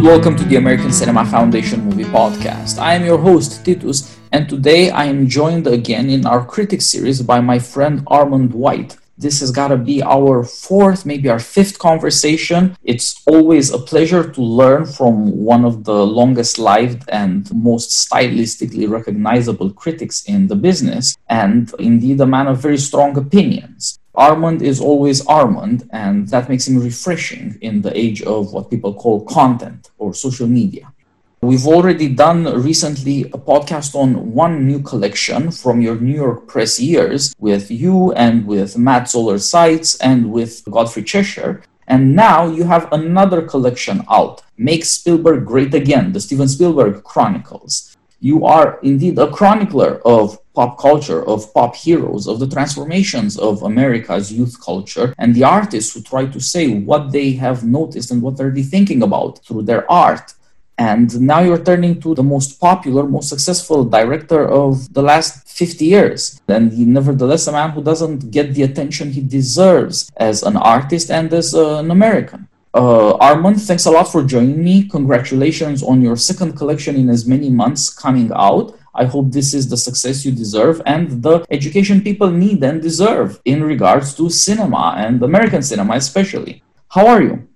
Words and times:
And 0.00 0.08
welcome 0.08 0.34
to 0.36 0.44
the 0.44 0.56
American 0.56 0.92
Cinema 0.94 1.26
Foundation 1.26 1.84
Movie 1.84 2.04
Podcast. 2.04 2.78
I 2.78 2.94
am 2.94 3.04
your 3.04 3.18
host, 3.18 3.66
Titus, 3.66 4.18
and 4.32 4.48
today 4.48 4.88
I 4.88 5.04
am 5.04 5.28
joined 5.28 5.66
again 5.66 6.08
in 6.08 6.24
our 6.24 6.42
critic 6.42 6.80
series 6.80 7.20
by 7.20 7.40
my 7.42 7.58
friend 7.58 8.02
Armond 8.06 8.52
White. 8.52 8.96
This 9.18 9.40
has 9.40 9.50
got 9.50 9.68
to 9.68 9.76
be 9.76 10.02
our 10.02 10.42
fourth, 10.42 11.04
maybe 11.04 11.28
our 11.28 11.38
fifth 11.38 11.78
conversation. 11.78 12.78
It's 12.82 13.22
always 13.26 13.74
a 13.74 13.78
pleasure 13.78 14.24
to 14.32 14.40
learn 14.40 14.86
from 14.86 15.36
one 15.36 15.66
of 15.66 15.84
the 15.84 16.06
longest 16.06 16.58
lived 16.58 17.06
and 17.10 17.52
most 17.52 17.90
stylistically 17.90 18.88
recognizable 18.88 19.70
critics 19.70 20.24
in 20.24 20.46
the 20.46 20.56
business, 20.56 21.14
and 21.28 21.70
indeed 21.78 22.22
a 22.22 22.26
man 22.26 22.46
of 22.46 22.56
very 22.56 22.78
strong 22.78 23.18
opinions. 23.18 23.99
Armond 24.16 24.60
is 24.60 24.80
always 24.80 25.22
Armond, 25.26 25.88
and 25.92 26.26
that 26.28 26.48
makes 26.48 26.66
him 26.66 26.78
refreshing 26.78 27.56
in 27.60 27.82
the 27.82 27.96
age 27.96 28.22
of 28.22 28.52
what 28.52 28.70
people 28.70 28.92
call 28.92 29.24
content 29.24 29.90
or 29.98 30.12
social 30.12 30.48
media. 30.48 30.92
We've 31.42 31.66
already 31.66 32.08
done 32.08 32.44
recently 32.62 33.22
a 33.22 33.38
podcast 33.38 33.94
on 33.94 34.34
one 34.34 34.66
new 34.66 34.80
collection 34.82 35.50
from 35.50 35.80
your 35.80 35.96
New 35.96 36.14
York 36.14 36.48
press 36.48 36.78
years 36.78 37.34
with 37.38 37.70
you 37.70 38.12
and 38.12 38.46
with 38.46 38.76
Matt 38.76 39.08
Zoller 39.08 39.38
Seitz 39.38 39.98
and 40.00 40.30
with 40.32 40.64
Godfrey 40.70 41.04
Cheshire. 41.04 41.62
And 41.86 42.14
now 42.14 42.46
you 42.46 42.64
have 42.64 42.92
another 42.92 43.40
collection 43.40 44.04
out, 44.10 44.42
Make 44.58 44.84
Spielberg 44.84 45.46
Great 45.46 45.72
Again, 45.72 46.12
the 46.12 46.20
Steven 46.20 46.46
Spielberg 46.46 47.04
Chronicles. 47.04 47.89
You 48.20 48.44
are 48.44 48.78
indeed 48.82 49.18
a 49.18 49.30
chronicler 49.30 50.00
of 50.04 50.38
pop 50.52 50.78
culture, 50.78 51.26
of 51.26 51.52
pop 51.54 51.74
heroes, 51.74 52.26
of 52.26 52.38
the 52.38 52.46
transformations 52.46 53.38
of 53.38 53.62
America's 53.62 54.30
youth 54.30 54.60
culture, 54.62 55.14
and 55.16 55.34
the 55.34 55.44
artists 55.44 55.94
who 55.94 56.02
try 56.02 56.26
to 56.26 56.38
say 56.38 56.68
what 56.68 57.12
they 57.12 57.32
have 57.32 57.64
noticed 57.64 58.10
and 58.10 58.20
what 58.20 58.36
they're 58.36 58.50
they 58.50 58.62
thinking 58.62 59.02
about 59.02 59.42
through 59.44 59.62
their 59.62 59.90
art. 59.90 60.34
And 60.76 61.08
now 61.20 61.40
you're 61.40 61.64
turning 61.64 62.00
to 62.02 62.14
the 62.14 62.22
most 62.22 62.60
popular, 62.60 63.04
most 63.04 63.28
successful 63.28 63.84
director 63.84 64.48
of 64.48 64.92
the 64.92 65.02
last 65.02 65.48
50 65.48 65.84
years. 65.84 66.40
And 66.48 66.72
he, 66.72 66.84
nevertheless, 66.84 67.46
a 67.46 67.52
man 67.52 67.70
who 67.70 67.82
doesn't 67.82 68.30
get 68.30 68.54
the 68.54 68.62
attention 68.62 69.12
he 69.12 69.20
deserves 69.20 70.10
as 70.16 70.42
an 70.42 70.56
artist 70.56 71.10
and 71.10 71.32
as 71.32 71.54
an 71.54 71.90
American. 71.90 72.48
Uh, 72.72 73.18
Armond, 73.18 73.60
thanks 73.66 73.86
a 73.86 73.90
lot 73.90 74.04
for 74.04 74.22
joining 74.22 74.62
me. 74.62 74.88
Congratulations 74.88 75.82
on 75.82 76.00
your 76.02 76.16
second 76.16 76.56
collection 76.56 76.94
in 76.94 77.08
as 77.08 77.26
many 77.26 77.50
months 77.50 77.90
coming 77.92 78.30
out. 78.34 78.76
I 78.94 79.06
hope 79.06 79.32
this 79.32 79.54
is 79.54 79.68
the 79.68 79.76
success 79.76 80.24
you 80.24 80.30
deserve 80.32 80.80
and 80.86 81.22
the 81.22 81.44
education 81.50 82.00
people 82.00 82.30
need 82.30 82.62
and 82.62 82.80
deserve 82.80 83.40
in 83.44 83.64
regards 83.64 84.14
to 84.14 84.30
cinema 84.30 84.94
and 84.96 85.22
American 85.22 85.62
cinema, 85.62 85.94
especially. 85.94 86.62
How 86.88 87.08
are 87.08 87.22
you? 87.22 87.48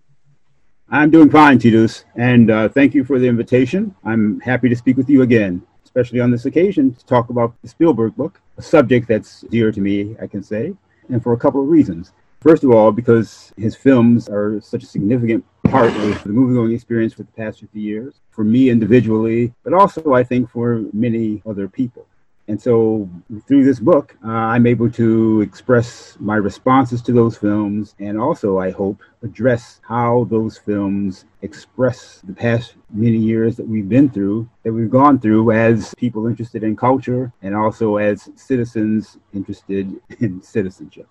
I'm 0.91 1.11
doing 1.11 1.31
fine, 1.31 1.59
Titus, 1.59 2.05
and 2.17 2.51
uh, 2.51 2.69
thank 2.69 2.95
you 2.95 3.05
for 3.05 3.19
the 3.19 3.27
invitation. 3.27 3.95
I'm 4.05 4.41
happy 4.41 4.69
to 4.69 4.77
speak 4.77 4.97
with 4.97 5.09
you 5.09 5.23
again, 5.23 5.62
especially 5.85 6.20
on 6.20 6.31
this 6.31 6.45
occasion 6.45 6.95
to 6.95 7.07
talk 7.07 7.31
about 7.31 7.55
the 7.62 7.69
Spielberg 7.69 8.17
book, 8.17 8.41
a 8.59 8.62
subject 8.62 9.09
that's 9.09 9.42
dear 9.42 9.70
to 9.73 9.81
me, 9.81 10.17
I 10.20 10.27
can 10.27 10.42
say, 10.42 10.75
and 11.09 11.23
for 11.23 11.33
a 11.33 11.39
couple 11.39 11.62
of 11.62 11.69
reasons. 11.69 12.12
First 12.45 12.62
of 12.62 12.73
all, 12.73 12.92
because 12.92 13.55
his 13.56 13.75
films 13.75 14.28
are 14.28 14.61
such 14.61 14.83
a 14.83 14.87
significant 14.87 15.47
part 15.64 15.97
of 15.97 16.23
the 16.25 16.28
movie-going 16.28 16.75
experience 16.75 17.14
for 17.14 17.23
the 17.23 17.33
past 17.33 17.61
50 17.61 17.81
years, 17.81 18.20
for 18.33 18.45
me 18.45 18.69
individually, 18.69 19.55
but 19.64 19.73
also 19.73 20.12
I 20.12 20.25
think 20.25 20.51
for 20.51 20.84
many 20.92 21.42
other 21.47 21.69
people. 21.69 22.06
And 22.47 22.61
so 22.61 23.09
through 23.48 23.64
this 23.64 23.81
book, 23.81 24.14
uh, 24.23 24.28
I'm 24.28 24.67
able 24.67 24.91
to 24.91 25.41
express 25.41 26.18
my 26.20 26.36
responses 26.36 27.01
to 27.05 27.13
those 27.13 27.39
films 27.39 27.95
and 27.98 28.20
also, 28.20 28.58
I 28.58 28.73
hope, 28.73 29.01
address 29.23 29.80
how 29.80 30.27
those 30.29 30.58
films 30.58 31.24
express 31.41 32.20
the 32.24 32.35
past 32.35 32.74
many 32.92 33.17
years 33.17 33.57
that 33.57 33.67
we've 33.67 33.89
been 33.89 34.11
through, 34.11 34.47
that 34.64 34.73
we've 34.74 34.91
gone 34.91 35.18
through 35.18 35.51
as 35.52 35.95
people 35.95 36.27
interested 36.27 36.63
in 36.63 36.77
culture 36.77 37.33
and 37.41 37.55
also 37.55 37.97
as 37.97 38.29
citizens 38.36 39.17
interested 39.33 39.98
in 40.20 40.42
citizenship 40.42 41.08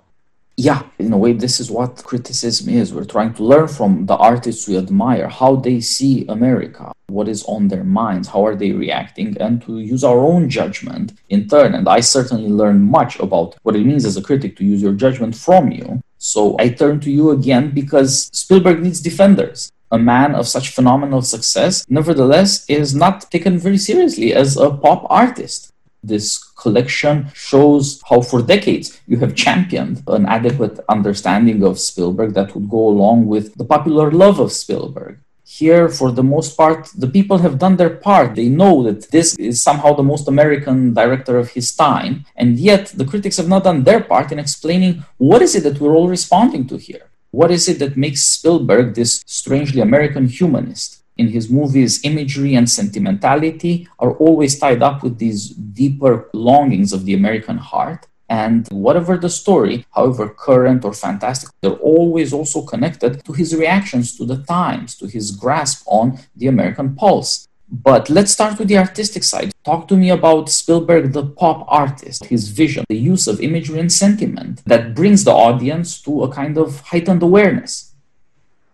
yeah, 0.55 0.83
in 0.99 1.11
a 1.11 1.17
way, 1.17 1.33
this 1.33 1.59
is 1.59 1.71
what 1.71 2.03
criticism 2.03 2.69
is. 2.69 2.93
We're 2.93 3.05
trying 3.05 3.33
to 3.35 3.43
learn 3.43 3.67
from 3.67 4.05
the 4.05 4.15
artists 4.15 4.67
we 4.67 4.77
admire, 4.77 5.27
how 5.27 5.55
they 5.55 5.81
see 5.81 6.27
America, 6.27 6.91
what 7.07 7.27
is 7.27 7.43
on 7.45 7.69
their 7.69 7.83
minds, 7.83 8.27
how 8.27 8.45
are 8.45 8.55
they 8.55 8.71
reacting, 8.71 9.35
and 9.41 9.61
to 9.63 9.79
use 9.79 10.03
our 10.03 10.19
own 10.19 10.49
judgment 10.49 11.13
in 11.29 11.47
turn. 11.47 11.73
And 11.73 11.87
I 11.89 12.01
certainly 12.01 12.49
learned 12.49 12.83
much 12.83 13.19
about 13.19 13.55
what 13.63 13.75
it 13.75 13.85
means 13.85 14.05
as 14.05 14.15
a 14.15 14.21
critic 14.21 14.55
to 14.57 14.65
use 14.65 14.81
your 14.81 14.93
judgment 14.93 15.35
from 15.35 15.71
you. 15.71 16.01
So 16.19 16.55
I 16.59 16.69
turn 16.69 16.99
to 17.01 17.11
you 17.11 17.31
again 17.31 17.71
because 17.71 18.29
Spielberg 18.31 18.81
needs 18.81 19.01
defenders. 19.01 19.71
A 19.91 19.97
man 19.97 20.35
of 20.35 20.47
such 20.47 20.69
phenomenal 20.69 21.21
success, 21.21 21.85
nevertheless, 21.89 22.65
is 22.69 22.93
not 22.93 23.29
taken 23.31 23.57
very 23.57 23.77
seriously 23.77 24.33
as 24.33 24.55
a 24.57 24.69
pop 24.69 25.05
artist. 25.09 25.71
This 26.03 26.42
collection 26.55 27.29
shows 27.33 28.01
how, 28.09 28.21
for 28.21 28.41
decades, 28.41 28.99
you 29.07 29.17
have 29.17 29.35
championed 29.35 30.03
an 30.07 30.25
adequate 30.25 30.79
understanding 30.89 31.63
of 31.63 31.79
Spielberg 31.79 32.33
that 32.33 32.53
would 32.53 32.69
go 32.69 32.87
along 32.87 33.27
with 33.27 33.55
the 33.55 33.65
popular 33.65 34.11
love 34.11 34.39
of 34.39 34.51
Spielberg. 34.51 35.19
Here, 35.45 35.89
for 35.89 36.11
the 36.11 36.23
most 36.23 36.55
part, 36.57 36.89
the 36.95 37.07
people 37.07 37.37
have 37.39 37.59
done 37.59 37.75
their 37.75 37.89
part. 37.89 38.35
They 38.35 38.49
know 38.49 38.81
that 38.83 39.11
this 39.11 39.35
is 39.37 39.61
somehow 39.61 39.93
the 39.93 40.01
most 40.01 40.27
American 40.27 40.93
director 40.93 41.37
of 41.37 41.51
his 41.51 41.75
time, 41.75 42.25
and 42.35 42.57
yet 42.57 42.87
the 42.87 43.05
critics 43.05 43.37
have 43.37 43.49
not 43.49 43.65
done 43.65 43.83
their 43.83 44.01
part 44.01 44.31
in 44.31 44.39
explaining 44.39 45.05
what 45.17 45.41
is 45.41 45.53
it 45.55 45.63
that 45.63 45.79
we're 45.79 45.95
all 45.95 46.07
responding 46.07 46.65
to 46.67 46.77
here. 46.77 47.09
What 47.31 47.51
is 47.51 47.67
it 47.67 47.79
that 47.79 47.97
makes 47.97 48.23
Spielberg 48.23 48.95
this 48.95 49.23
strangely 49.27 49.81
American 49.81 50.27
humanist? 50.27 51.02
In 51.17 51.29
his 51.29 51.49
movies, 51.49 52.03
imagery 52.03 52.55
and 52.55 52.69
sentimentality 52.69 53.87
are 53.99 54.13
always 54.13 54.57
tied 54.57 54.81
up 54.81 55.03
with 55.03 55.19
these 55.19 55.49
deeper 55.49 56.29
longings 56.33 56.93
of 56.93 57.05
the 57.05 57.13
American 57.13 57.57
heart. 57.57 58.07
And 58.29 58.67
whatever 58.69 59.17
the 59.17 59.29
story, 59.29 59.85
however 59.91 60.27
current 60.29 60.83
or 60.85 60.93
fantastic, 60.93 61.49
they're 61.61 61.71
always 61.73 62.33
also 62.33 62.63
connected 62.63 63.23
to 63.25 63.33
his 63.33 63.55
reactions 63.55 64.17
to 64.17 64.25
the 64.25 64.37
times, 64.43 64.95
to 64.97 65.07
his 65.07 65.31
grasp 65.31 65.83
on 65.85 66.17
the 66.35 66.47
American 66.47 66.95
pulse. 66.95 67.47
But 67.69 68.09
let's 68.09 68.31
start 68.31 68.59
with 68.59 68.67
the 68.67 68.77
artistic 68.77 69.23
side. 69.23 69.51
Talk 69.63 69.87
to 69.87 69.97
me 69.97 70.09
about 70.09 70.49
Spielberg, 70.49 71.11
the 71.11 71.25
pop 71.25 71.65
artist, 71.67 72.25
his 72.25 72.49
vision, 72.49 72.85
the 72.87 72.97
use 72.97 73.27
of 73.27 73.41
imagery 73.41 73.79
and 73.79 73.91
sentiment 73.91 74.61
that 74.65 74.93
brings 74.93 75.23
the 75.23 75.31
audience 75.31 76.01
to 76.03 76.23
a 76.23 76.31
kind 76.31 76.57
of 76.57 76.81
heightened 76.81 77.23
awareness. 77.23 77.92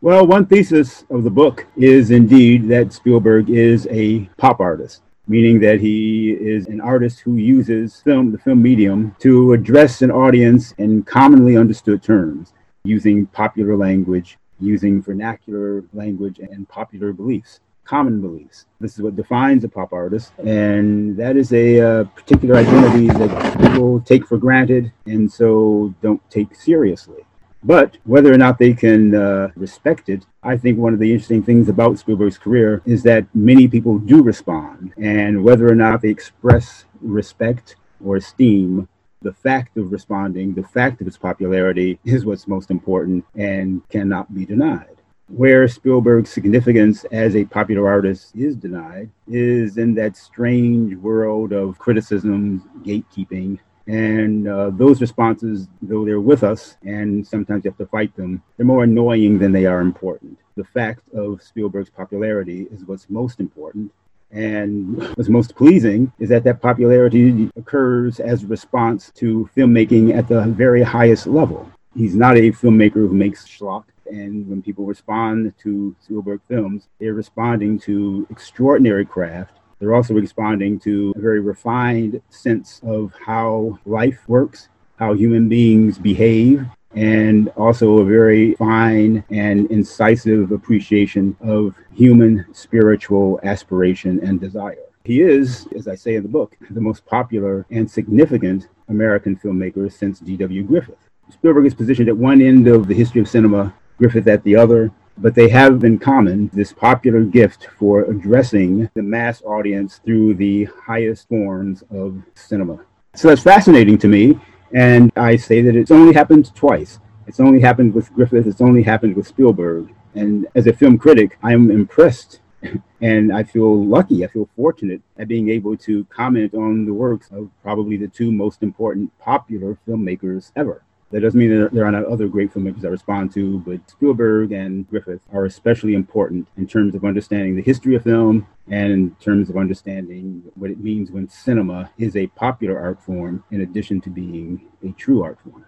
Well, 0.01 0.25
one 0.25 0.45
thesis 0.45 1.03
of 1.09 1.25
the 1.25 1.29
book 1.29 1.67
is 1.75 2.09
indeed 2.09 2.69
that 2.69 2.93
Spielberg 2.93 3.49
is 3.49 3.85
a 3.91 4.29
pop 4.37 4.61
artist, 4.61 5.01
meaning 5.27 5.59
that 5.59 5.81
he 5.81 6.31
is 6.31 6.67
an 6.67 6.79
artist 6.79 7.19
who 7.19 7.35
uses 7.35 7.99
film, 7.99 8.31
the 8.31 8.37
film 8.37 8.61
medium, 8.61 9.13
to 9.19 9.51
address 9.51 10.01
an 10.01 10.09
audience 10.09 10.71
in 10.77 11.03
commonly 11.03 11.57
understood 11.57 12.01
terms, 12.01 12.53
using 12.85 13.25
popular 13.25 13.75
language, 13.75 14.37
using 14.61 15.01
vernacular 15.01 15.83
language 15.93 16.39
and 16.39 16.69
popular 16.69 17.11
beliefs 17.11 17.59
common 17.83 18.21
beliefs. 18.21 18.67
This 18.79 18.93
is 18.93 19.01
what 19.01 19.15
defines 19.15 19.63
a 19.63 19.67
pop 19.67 19.93
artist, 19.93 20.31
and 20.37 21.17
that 21.17 21.35
is 21.35 21.51
a 21.53 21.81
uh, 21.81 22.03
particular 22.03 22.55
identity 22.55 23.07
that 23.07 23.59
people 23.59 23.99
take 24.01 24.27
for 24.27 24.37
granted 24.37 24.93
and 25.07 25.29
so 25.29 25.91
don't 25.99 26.21
take 26.29 26.53
seriously. 26.53 27.23
But 27.63 27.97
whether 28.05 28.33
or 28.33 28.37
not 28.37 28.57
they 28.57 28.73
can 28.73 29.13
uh, 29.13 29.49
respect 29.55 30.07
it, 30.07 30.25
I 30.41 30.55
think 30.55 30.77
one 30.77 30.93
of 30.93 30.99
the 30.99 31.11
interesting 31.11 31.43
things 31.43 31.67
about 31.67 31.99
Spielberg's 31.99 32.37
career 32.37 32.81
is 32.85 33.03
that 33.03 33.27
many 33.35 33.67
people 33.67 33.99
do 33.99 34.23
respond. 34.23 34.93
And 34.97 35.43
whether 35.43 35.69
or 35.69 35.75
not 35.75 36.01
they 36.01 36.09
express 36.09 36.85
respect 37.01 37.75
or 38.03 38.15
esteem, 38.15 38.87
the 39.21 39.33
fact 39.33 39.75
of 39.75 39.91
responding, 39.91 40.53
the 40.53 40.63
fact 40.63 41.01
of 41.01 41.07
its 41.07 41.17
popularity 41.17 41.99
is 42.05 42.25
what's 42.25 42.47
most 42.47 42.71
important 42.71 43.25
and 43.35 43.87
cannot 43.89 44.33
be 44.33 44.45
denied. 44.45 44.95
Where 45.27 45.67
Spielberg's 45.67 46.31
significance 46.31 47.03
as 47.11 47.35
a 47.35 47.45
popular 47.45 47.87
artist 47.87 48.35
is 48.35 48.55
denied 48.55 49.11
is 49.27 49.77
in 49.77 49.93
that 49.95 50.15
strange 50.15 50.95
world 50.95 51.51
of 51.51 51.77
criticism, 51.77 52.67
gatekeeping, 52.83 53.59
and 53.89 54.47
uh, 54.47 54.69
those 54.69 55.01
responses, 55.01 55.67
though 55.81 56.05
they're 56.05 56.19
with 56.19 56.43
us 56.43 56.77
and 56.83 57.25
sometimes 57.25 57.65
you 57.65 57.71
have 57.71 57.77
to 57.79 57.87
fight 57.87 58.15
them, 58.15 58.43
they're 58.55 58.65
more 58.65 58.83
annoying 58.83 59.39
than 59.39 59.51
they 59.51 59.65
are 59.65 59.81
important. 59.81 60.37
The 60.55 60.63
fact 60.63 61.09
of 61.11 61.41
Spielberg's 61.41 61.89
popularity 61.89 62.67
is 62.71 62.85
what's 62.85 63.09
most 63.09 63.39
important. 63.39 63.91
And 64.29 64.99
what's 65.15 65.27
most 65.27 65.55
pleasing 65.55 66.13
is 66.19 66.29
that 66.29 66.43
that 66.43 66.61
popularity 66.61 67.49
occurs 67.55 68.19
as 68.19 68.43
a 68.43 68.47
response 68.47 69.11
to 69.15 69.49
filmmaking 69.57 70.15
at 70.15 70.27
the 70.27 70.43
very 70.43 70.83
highest 70.83 71.25
level. 71.25 71.67
He's 71.95 72.13
not 72.13 72.37
a 72.37 72.51
filmmaker 72.51 73.01
who 73.07 73.15
makes 73.15 73.47
schlock. 73.47 73.85
And 74.05 74.47
when 74.47 74.61
people 74.61 74.85
respond 74.85 75.51
to 75.63 75.95
Spielberg 75.99 76.41
films, 76.47 76.89
they're 76.99 77.15
responding 77.15 77.79
to 77.79 78.27
extraordinary 78.29 79.05
craft 79.05 79.53
they're 79.79 79.95
also 79.95 80.13
responding 80.13 80.79
to 80.79 81.13
a 81.15 81.19
very 81.19 81.39
refined 81.39 82.21
sense 82.29 82.81
of 82.83 83.13
how 83.25 83.79
life 83.85 84.19
works, 84.27 84.67
how 84.97 85.13
human 85.13 85.47
beings 85.47 85.97
behave, 85.97 86.65
and 86.95 87.49
also 87.49 87.99
a 87.99 88.05
very 88.05 88.55
fine 88.55 89.23
and 89.29 89.69
incisive 89.71 90.51
appreciation 90.51 91.35
of 91.41 91.75
human 91.93 92.45
spiritual 92.51 93.39
aspiration 93.43 94.19
and 94.21 94.41
desire. 94.41 94.77
He 95.05 95.21
is, 95.21 95.67
as 95.75 95.87
I 95.87 95.95
say 95.95 96.15
in 96.15 96.23
the 96.23 96.29
book, 96.29 96.57
the 96.69 96.81
most 96.81 97.05
popular 97.05 97.65
and 97.71 97.89
significant 97.89 98.67
American 98.89 99.35
filmmaker 99.37 99.91
since 99.91 100.19
D.W. 100.19 100.63
Griffith. 100.63 100.97
Spielberg 101.31 101.65
is 101.65 101.73
positioned 101.73 102.09
at 102.09 102.17
one 102.17 102.41
end 102.41 102.67
of 102.67 102.87
the 102.87 102.93
history 102.93 103.21
of 103.21 103.29
cinema, 103.29 103.73
Griffith 103.97 104.27
at 104.27 104.43
the 104.43 104.55
other, 104.55 104.91
but 105.21 105.35
they 105.35 105.49
have 105.49 105.83
in 105.83 105.99
common 105.99 106.49
this 106.53 106.73
popular 106.73 107.23
gift 107.23 107.67
for 107.77 108.03
addressing 108.03 108.89
the 108.93 109.03
mass 109.03 109.41
audience 109.43 109.99
through 110.05 110.33
the 110.35 110.65
highest 110.65 111.27
forms 111.27 111.83
of 111.91 112.21
cinema. 112.35 112.79
So 113.15 113.27
that's 113.27 113.43
fascinating 113.43 113.97
to 113.99 114.07
me, 114.07 114.39
and 114.73 115.11
I 115.15 115.35
say 115.35 115.61
that 115.61 115.75
it's 115.75 115.91
only 115.91 116.13
happened 116.13 116.53
twice. 116.55 116.99
It's 117.27 117.39
only 117.39 117.59
happened 117.59 117.93
with 117.93 118.13
Griffith, 118.13 118.47
it's 118.47 118.61
only 118.61 118.83
happened 118.83 119.15
with 119.15 119.27
Spielberg. 119.27 119.93
And 120.15 120.47
as 120.55 120.67
a 120.67 120.73
film 120.73 120.97
critic, 120.97 121.37
I'm 121.43 121.69
impressed 121.69 122.39
and 123.01 123.31
I 123.31 123.43
feel 123.43 123.85
lucky, 123.85 124.23
I 124.23 124.27
feel 124.27 124.49
fortunate 124.55 125.01
at 125.17 125.27
being 125.27 125.49
able 125.49 125.77
to 125.77 126.05
comment 126.05 126.53
on 126.53 126.85
the 126.85 126.93
works 126.93 127.29
of 127.31 127.49
probably 127.63 127.97
the 127.97 128.07
two 128.07 128.31
most 128.31 128.63
important 128.63 129.17
popular 129.19 129.77
filmmakers 129.87 130.51
ever. 130.55 130.83
That 131.11 131.21
doesn't 131.21 131.39
mean 131.39 131.59
that 131.59 131.73
there 131.73 131.85
are 131.85 131.91
not 131.91 132.05
other 132.05 132.27
great 132.27 132.53
filmmakers 132.53 132.85
I 132.85 132.89
respond 132.89 133.33
to, 133.33 133.59
but 133.59 133.89
Spielberg 133.89 134.51
and 134.51 134.87
Griffith 134.89 135.21
are 135.33 135.45
especially 135.45 135.95
important 135.95 136.47
in 136.55 136.67
terms 136.67 136.93
of 136.93 137.03
understanding 137.03 137.55
the 137.55 137.63
history 137.63 137.95
of 137.95 138.03
film 138.03 138.45
and 138.69 138.91
in 138.91 139.15
terms 139.19 139.49
of 139.49 139.57
understanding 139.57 140.43
what 140.53 140.69
it 140.69 140.79
means 140.79 141.09
when 141.09 141.27
cinema 141.27 141.89
is 141.97 142.15
a 142.15 142.27
popular 142.27 142.79
art 142.79 143.01
form 143.01 143.43
in 143.49 143.61
addition 143.61 143.99
to 144.01 144.11
being 144.11 144.67
a 144.87 144.91
true 144.91 145.23
art 145.23 145.39
form 145.43 145.65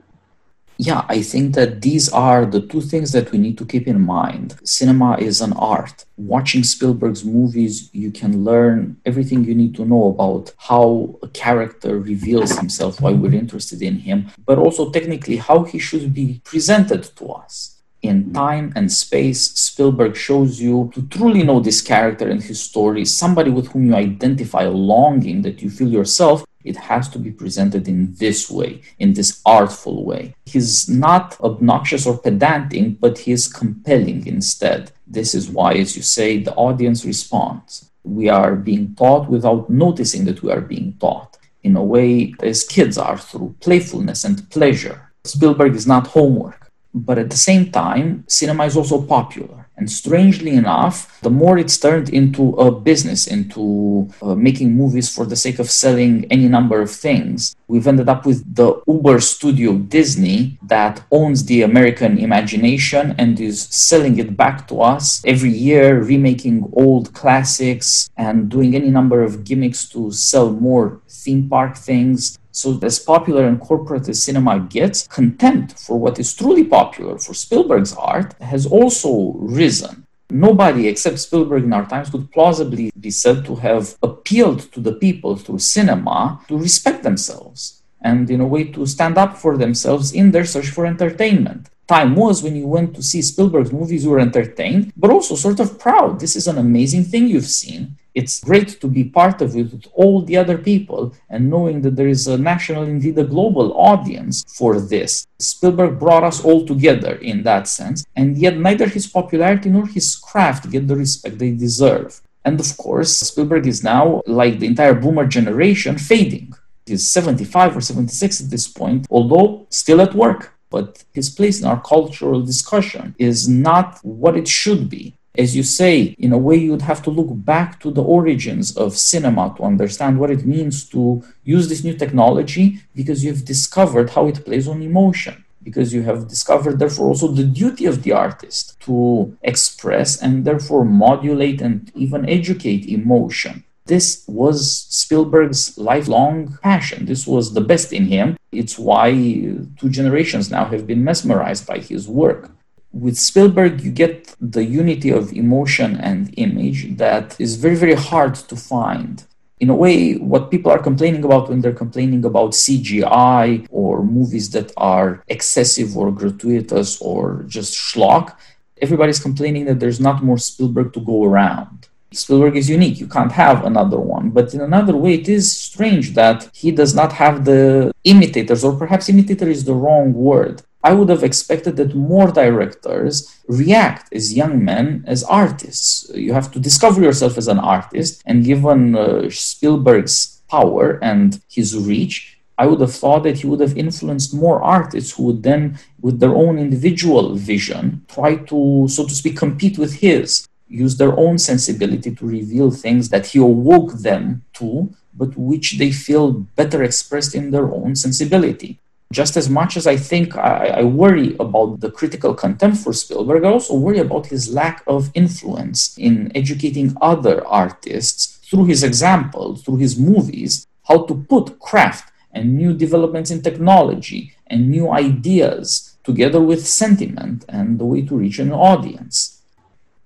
yeah, 0.81 1.05
I 1.09 1.21
think 1.21 1.53
that 1.53 1.83
these 1.83 2.09
are 2.11 2.43
the 2.43 2.59
two 2.59 2.81
things 2.81 3.11
that 3.11 3.31
we 3.31 3.37
need 3.37 3.55
to 3.59 3.65
keep 3.67 3.87
in 3.87 4.01
mind. 4.01 4.57
Cinema 4.63 5.15
is 5.17 5.39
an 5.39 5.53
art. 5.53 6.05
Watching 6.17 6.63
Spielberg's 6.63 7.23
movies, 7.23 7.91
you 7.93 8.09
can 8.09 8.43
learn 8.43 8.97
everything 9.05 9.43
you 9.43 9.53
need 9.53 9.75
to 9.75 9.85
know 9.85 10.05
about 10.07 10.55
how 10.57 11.19
a 11.21 11.27
character 11.27 11.99
reveals 11.99 12.57
himself, 12.57 12.99
why 12.99 13.11
we're 13.11 13.35
interested 13.35 13.83
in 13.83 13.97
him, 13.99 14.31
but 14.43 14.57
also 14.57 14.89
technically 14.89 15.37
how 15.37 15.65
he 15.65 15.77
should 15.77 16.15
be 16.15 16.41
presented 16.43 17.03
to 17.17 17.29
us. 17.29 17.77
In 18.01 18.33
time 18.33 18.73
and 18.75 18.91
space, 18.91 19.51
Spielberg 19.51 20.15
shows 20.15 20.59
you 20.59 20.89
to 20.95 21.03
truly 21.09 21.43
know 21.43 21.59
this 21.59 21.83
character 21.83 22.27
and 22.27 22.41
his 22.41 22.59
story, 22.59 23.05
somebody 23.05 23.51
with 23.51 23.67
whom 23.67 23.85
you 23.85 23.93
identify 23.93 24.63
a 24.63 24.71
longing 24.71 25.43
that 25.43 25.61
you 25.61 25.69
feel 25.69 25.89
yourself, 25.89 26.43
it 26.63 26.75
has 26.75 27.09
to 27.09 27.19
be 27.19 27.31
presented 27.31 27.87
in 27.87 28.13
this 28.15 28.49
way, 28.49 28.81
in 28.99 29.13
this 29.13 29.41
artful 29.45 30.05
way. 30.05 30.35
He's 30.45 30.89
not 30.89 31.39
obnoxious 31.41 32.05
or 32.05 32.17
pedantic, 32.17 32.99
but 32.99 33.19
he 33.19 33.31
is 33.31 33.51
compelling 33.51 34.25
instead. 34.27 34.91
This 35.07 35.35
is 35.35 35.49
why, 35.49 35.73
as 35.73 35.95
you 35.95 36.03
say, 36.03 36.37
the 36.37 36.55
audience 36.55 37.05
responds. 37.05 37.89
We 38.03 38.29
are 38.29 38.55
being 38.55 38.95
taught 38.95 39.29
without 39.29 39.69
noticing 39.69 40.25
that 40.25 40.41
we 40.41 40.51
are 40.51 40.61
being 40.61 40.97
taught, 40.99 41.37
in 41.63 41.75
a 41.75 41.83
way 41.83 42.33
as 42.41 42.63
kids 42.63 42.97
are 42.97 43.17
through 43.17 43.55
playfulness 43.59 44.23
and 44.23 44.49
pleasure. 44.49 45.11
Spielberg 45.23 45.75
is 45.75 45.85
not 45.85 46.07
homework, 46.07 46.71
but 46.93 47.19
at 47.19 47.29
the 47.29 47.37
same 47.37 47.71
time, 47.71 48.23
cinema 48.27 48.65
is 48.65 48.75
also 48.75 49.01
popular 49.01 49.60
and 49.81 49.89
strangely 49.89 50.51
enough, 50.51 51.19
the 51.21 51.29
more 51.31 51.57
it's 51.57 51.75
turned 51.79 52.09
into 52.09 52.53
a 52.53 52.69
business, 52.69 53.25
into 53.25 54.07
uh, 54.21 54.35
making 54.35 54.77
movies 54.77 55.09
for 55.09 55.25
the 55.25 55.35
sake 55.35 55.57
of 55.57 55.71
selling 55.71 56.13
any 56.29 56.47
number 56.47 56.79
of 56.83 56.91
things, 56.91 57.55
we've 57.67 57.87
ended 57.87 58.07
up 58.07 58.23
with 58.23 58.39
the 58.55 58.79
Uber 58.87 59.19
studio 59.19 59.73
Disney 59.97 60.59
that 60.61 61.03
owns 61.09 61.45
the 61.45 61.63
American 61.63 62.19
imagination 62.19 63.15
and 63.17 63.39
is 63.39 63.59
selling 63.89 64.19
it 64.19 64.37
back 64.37 64.67
to 64.67 64.81
us 64.81 65.23
every 65.25 65.49
year, 65.49 65.99
remaking 65.99 66.71
old 66.73 67.11
classics 67.15 68.07
and 68.17 68.49
doing 68.49 68.75
any 68.75 68.91
number 68.91 69.23
of 69.23 69.43
gimmicks 69.43 69.89
to 69.89 70.11
sell 70.11 70.51
more 70.51 71.01
theme 71.09 71.49
park 71.49 71.75
things 71.75 72.37
so, 72.51 72.77
as 72.81 72.99
popular 72.99 73.47
and 73.47 73.59
corporate 73.59 74.09
as 74.09 74.23
cinema 74.23 74.59
gets, 74.59 75.07
contempt 75.07 75.79
for 75.79 75.97
what 75.97 76.19
is 76.19 76.33
truly 76.33 76.65
popular 76.65 77.17
for 77.17 77.33
Spielberg's 77.33 77.93
art 77.93 78.33
has 78.41 78.65
also 78.65 79.33
risen. 79.37 80.05
Nobody 80.29 80.87
except 80.87 81.19
Spielberg 81.19 81.63
in 81.63 81.73
our 81.73 81.85
times 81.85 82.09
could 82.09 82.31
plausibly 82.31 82.91
be 82.99 83.11
said 83.11 83.45
to 83.45 83.55
have 83.55 83.95
appealed 84.03 84.71
to 84.73 84.79
the 84.79 84.93
people 84.93 85.35
through 85.35 85.59
cinema 85.59 86.39
to 86.47 86.57
respect 86.57 87.03
themselves 87.03 87.81
and, 88.01 88.29
in 88.29 88.41
a 88.41 88.47
way, 88.47 88.65
to 88.65 88.85
stand 88.85 89.17
up 89.17 89.37
for 89.37 89.57
themselves 89.57 90.13
in 90.13 90.31
their 90.31 90.45
search 90.45 90.69
for 90.69 90.85
entertainment. 90.85 91.69
Time 91.91 92.15
was 92.15 92.41
when 92.41 92.55
you 92.55 92.67
went 92.67 92.95
to 92.95 93.03
see 93.03 93.21
Spielberg's 93.21 93.73
movies, 93.73 94.03
you 94.03 94.11
were 94.11 94.19
entertained, 94.19 94.93
but 94.95 95.11
also 95.11 95.35
sort 95.35 95.59
of 95.59 95.77
proud. 95.77 96.19
This 96.19 96.35
is 96.35 96.47
an 96.47 96.57
amazing 96.57 97.03
thing 97.03 97.27
you've 97.27 97.53
seen 97.63 97.97
it's 98.13 98.41
great 98.41 98.79
to 98.81 98.87
be 98.87 99.03
part 99.05 99.41
of 99.41 99.55
it 99.55 99.71
with 99.71 99.85
all 99.93 100.21
the 100.21 100.35
other 100.35 100.57
people 100.57 101.13
and 101.29 101.49
knowing 101.49 101.81
that 101.81 101.95
there 101.95 102.07
is 102.07 102.27
a 102.27 102.37
national, 102.37 102.83
indeed 102.83 103.17
a 103.17 103.23
global 103.23 103.73
audience 103.73 104.43
for 104.47 104.79
this. 104.81 105.25
Spielberg 105.39 105.97
brought 105.97 106.23
us 106.23 106.43
all 106.43 106.65
together 106.65 107.15
in 107.15 107.43
that 107.43 107.67
sense, 107.67 108.05
and 108.15 108.37
yet 108.37 108.57
neither 108.57 108.87
his 108.87 109.07
popularity 109.07 109.69
nor 109.69 109.87
his 109.87 110.15
craft 110.15 110.69
get 110.69 110.87
the 110.87 110.95
respect 110.95 111.39
they 111.39 111.51
deserve. 111.51 112.21
And 112.43 112.59
of 112.59 112.75
course, 112.77 113.15
Spielberg 113.15 113.67
is 113.67 113.83
now, 113.83 114.21
like 114.25 114.59
the 114.59 114.67
entire 114.67 114.95
boomer 114.95 115.25
generation, 115.25 115.97
fading. 115.97 116.53
He's 116.85 117.07
75 117.07 117.77
or 117.77 117.81
76 117.81 118.41
at 118.41 118.49
this 118.49 118.67
point, 118.67 119.07
although 119.09 119.67
still 119.69 120.01
at 120.01 120.13
work. 120.13 120.53
But 120.71 121.03
his 121.13 121.29
place 121.29 121.59
in 121.61 121.67
our 121.67 121.81
cultural 121.81 122.41
discussion 122.41 123.13
is 123.19 123.47
not 123.47 123.99
what 124.01 124.35
it 124.35 124.47
should 124.47 124.89
be 124.89 125.15
as 125.35 125.55
you 125.55 125.63
say, 125.63 126.15
in 126.19 126.33
a 126.33 126.37
way, 126.37 126.57
you'd 126.57 126.81
have 126.81 127.01
to 127.03 127.09
look 127.09 127.29
back 127.31 127.79
to 127.81 127.91
the 127.91 128.03
origins 128.03 128.75
of 128.75 128.97
cinema 128.97 129.53
to 129.55 129.63
understand 129.63 130.19
what 130.19 130.29
it 130.29 130.45
means 130.45 130.83
to 130.89 131.23
use 131.45 131.69
this 131.69 131.83
new 131.85 131.93
technology 131.93 132.81
because 132.95 133.23
you've 133.23 133.45
discovered 133.45 134.09
how 134.09 134.27
it 134.27 134.43
plays 134.43 134.67
on 134.67 134.81
emotion. 134.81 135.45
Because 135.63 135.93
you 135.93 136.01
have 136.01 136.27
discovered, 136.27 136.79
therefore, 136.79 137.07
also 137.07 137.27
the 137.27 137.43
duty 137.43 137.85
of 137.85 138.03
the 138.03 138.11
artist 138.11 138.79
to 138.81 139.37
express 139.43 140.21
and 140.21 140.43
therefore 140.43 140.83
modulate 140.83 141.61
and 141.61 141.91
even 141.95 142.27
educate 142.27 142.87
emotion. 142.87 143.63
This 143.85 144.23
was 144.27 144.85
Spielberg's 144.89 145.77
lifelong 145.77 146.57
passion. 146.61 147.05
This 147.05 147.25
was 147.27 147.53
the 147.53 147.61
best 147.61 147.91
in 147.91 148.05
him. 148.05 148.37
It's 148.51 148.77
why 148.77 149.11
two 149.11 149.89
generations 149.89 150.51
now 150.51 150.65
have 150.65 150.85
been 150.87 151.03
mesmerized 151.03 151.65
by 151.67 151.79
his 151.79 152.07
work 152.07 152.51
with 152.93 153.17
Spielberg, 153.17 153.81
you 153.81 153.91
get 153.91 154.35
the 154.39 154.65
unity 154.65 155.09
of 155.09 155.31
emotion 155.33 155.97
and 155.97 156.33
image 156.37 156.97
that 156.97 157.39
is 157.39 157.55
very, 157.55 157.75
very 157.75 157.93
hard 157.93 158.35
to 158.35 158.55
find. 158.55 159.23
In 159.59 159.69
a 159.69 159.75
way, 159.75 160.15
what 160.15 160.49
people 160.49 160.71
are 160.71 160.79
complaining 160.79 161.23
about 161.23 161.49
when 161.49 161.61
they're 161.61 161.71
complaining 161.71 162.25
about 162.25 162.51
CGI 162.51 163.67
or 163.69 164.03
movies 164.03 164.49
that 164.51 164.71
are 164.75 165.23
excessive 165.27 165.95
or 165.95 166.11
gratuitous 166.11 166.99
or 166.99 167.43
just 167.47 167.73
schlock, 167.73 168.35
everybody's 168.81 169.19
complaining 169.19 169.65
that 169.65 169.79
there's 169.79 169.99
not 169.99 170.23
more 170.23 170.39
Spielberg 170.39 170.93
to 170.93 170.99
go 170.99 171.23
around. 171.23 171.87
Spielberg 172.13 172.57
is 172.57 172.69
unique. 172.69 172.99
You 172.99 173.07
can't 173.07 173.31
have 173.31 173.65
another 173.65 173.99
one. 173.99 174.31
But 174.31 174.53
in 174.53 174.61
another 174.61 174.95
way, 174.95 175.13
it 175.15 175.29
is 175.29 175.55
strange 175.55 176.13
that 176.13 176.49
he 176.53 176.71
does 176.71 176.93
not 176.93 177.13
have 177.13 177.45
the 177.45 177.93
imitators, 178.03 178.63
or 178.63 178.75
perhaps 178.77 179.09
imitator 179.09 179.47
is 179.47 179.63
the 179.63 179.73
wrong 179.73 180.13
word. 180.13 180.61
I 180.83 180.93
would 180.93 181.09
have 181.09 181.23
expected 181.23 181.77
that 181.77 181.95
more 181.95 182.31
directors 182.31 183.39
react 183.47 184.11
as 184.13 184.33
young 184.33 184.65
men 184.65 185.03
as 185.07 185.23
artists. 185.23 186.09
You 186.13 186.33
have 186.33 186.51
to 186.53 186.59
discover 186.59 187.01
yourself 187.01 187.37
as 187.37 187.47
an 187.47 187.59
artist, 187.59 188.23
and 188.25 188.43
given 188.43 188.95
uh, 188.95 189.29
Spielberg's 189.29 190.41
power 190.49 190.99
and 191.01 191.39
his 191.49 191.77
reach, 191.77 192.39
I 192.57 192.65
would 192.67 192.81
have 192.81 192.93
thought 192.93 193.23
that 193.23 193.39
he 193.39 193.47
would 193.47 193.59
have 193.59 193.77
influenced 193.77 194.33
more 194.33 194.61
artists 194.61 195.15
who 195.15 195.23
would 195.23 195.43
then, 195.43 195.79
with 195.99 196.19
their 196.19 196.35
own 196.35 196.59
individual 196.59 197.35
vision, 197.35 198.05
try 198.07 198.35
to, 198.35 198.87
so 198.89 199.05
to 199.05 199.13
speak, 199.13 199.37
compete 199.37 199.77
with 199.77 199.93
his, 199.93 200.47
use 200.71 200.97
their 200.97 201.17
own 201.17 201.37
sensibility 201.37 202.15
to 202.15 202.25
reveal 202.25 202.71
things 202.71 203.09
that 203.09 203.27
he 203.27 203.39
awoke 203.39 203.93
them 203.99 204.43
to, 204.53 204.93
but 205.13 205.35
which 205.35 205.77
they 205.77 205.91
feel 205.91 206.31
better 206.31 206.83
expressed 206.83 207.35
in 207.35 207.51
their 207.51 207.71
own 207.71 207.95
sensibility 207.95 208.79
just 209.11 209.35
as 209.35 209.49
much 209.49 209.75
as 209.77 209.85
I 209.85 209.97
think 209.97 210.37
I, 210.37 210.67
I, 210.67 210.83
worry 210.83 211.35
about 211.39 211.81
the 211.81 211.91
critical 211.91 212.33
contempt 212.33 212.77
for 212.77 212.93
Spielberg, 212.93 213.43
I 213.43 213.49
also 213.49 213.75
worry 213.75 213.99
about 213.99 214.27
his 214.27 214.53
lack 214.53 214.83
of 214.87 215.11
influence 215.13 215.97
in 215.97 216.31
educating 216.33 216.95
other 217.01 217.45
artists 217.45 218.39
through 218.49 218.65
his 218.65 218.83
example, 218.83 219.55
through 219.55 219.77
his 219.77 219.99
movies, 219.99 220.65
how 220.87 221.03
to 221.03 221.15
put 221.15 221.59
craft 221.59 222.11
and 222.31 222.55
new 222.55 222.73
developments 222.73 223.31
in 223.31 223.41
technology 223.41 224.33
and 224.47 224.69
new 224.69 224.89
ideas 224.89 225.97
together 226.03 226.41
with 226.41 226.65
sentiment 226.65 227.45
and 227.49 227.79
the 227.79 227.85
way 227.85 228.01
to 228.01 228.15
reach 228.15 228.39
an 228.39 228.51
audience. 228.51 229.40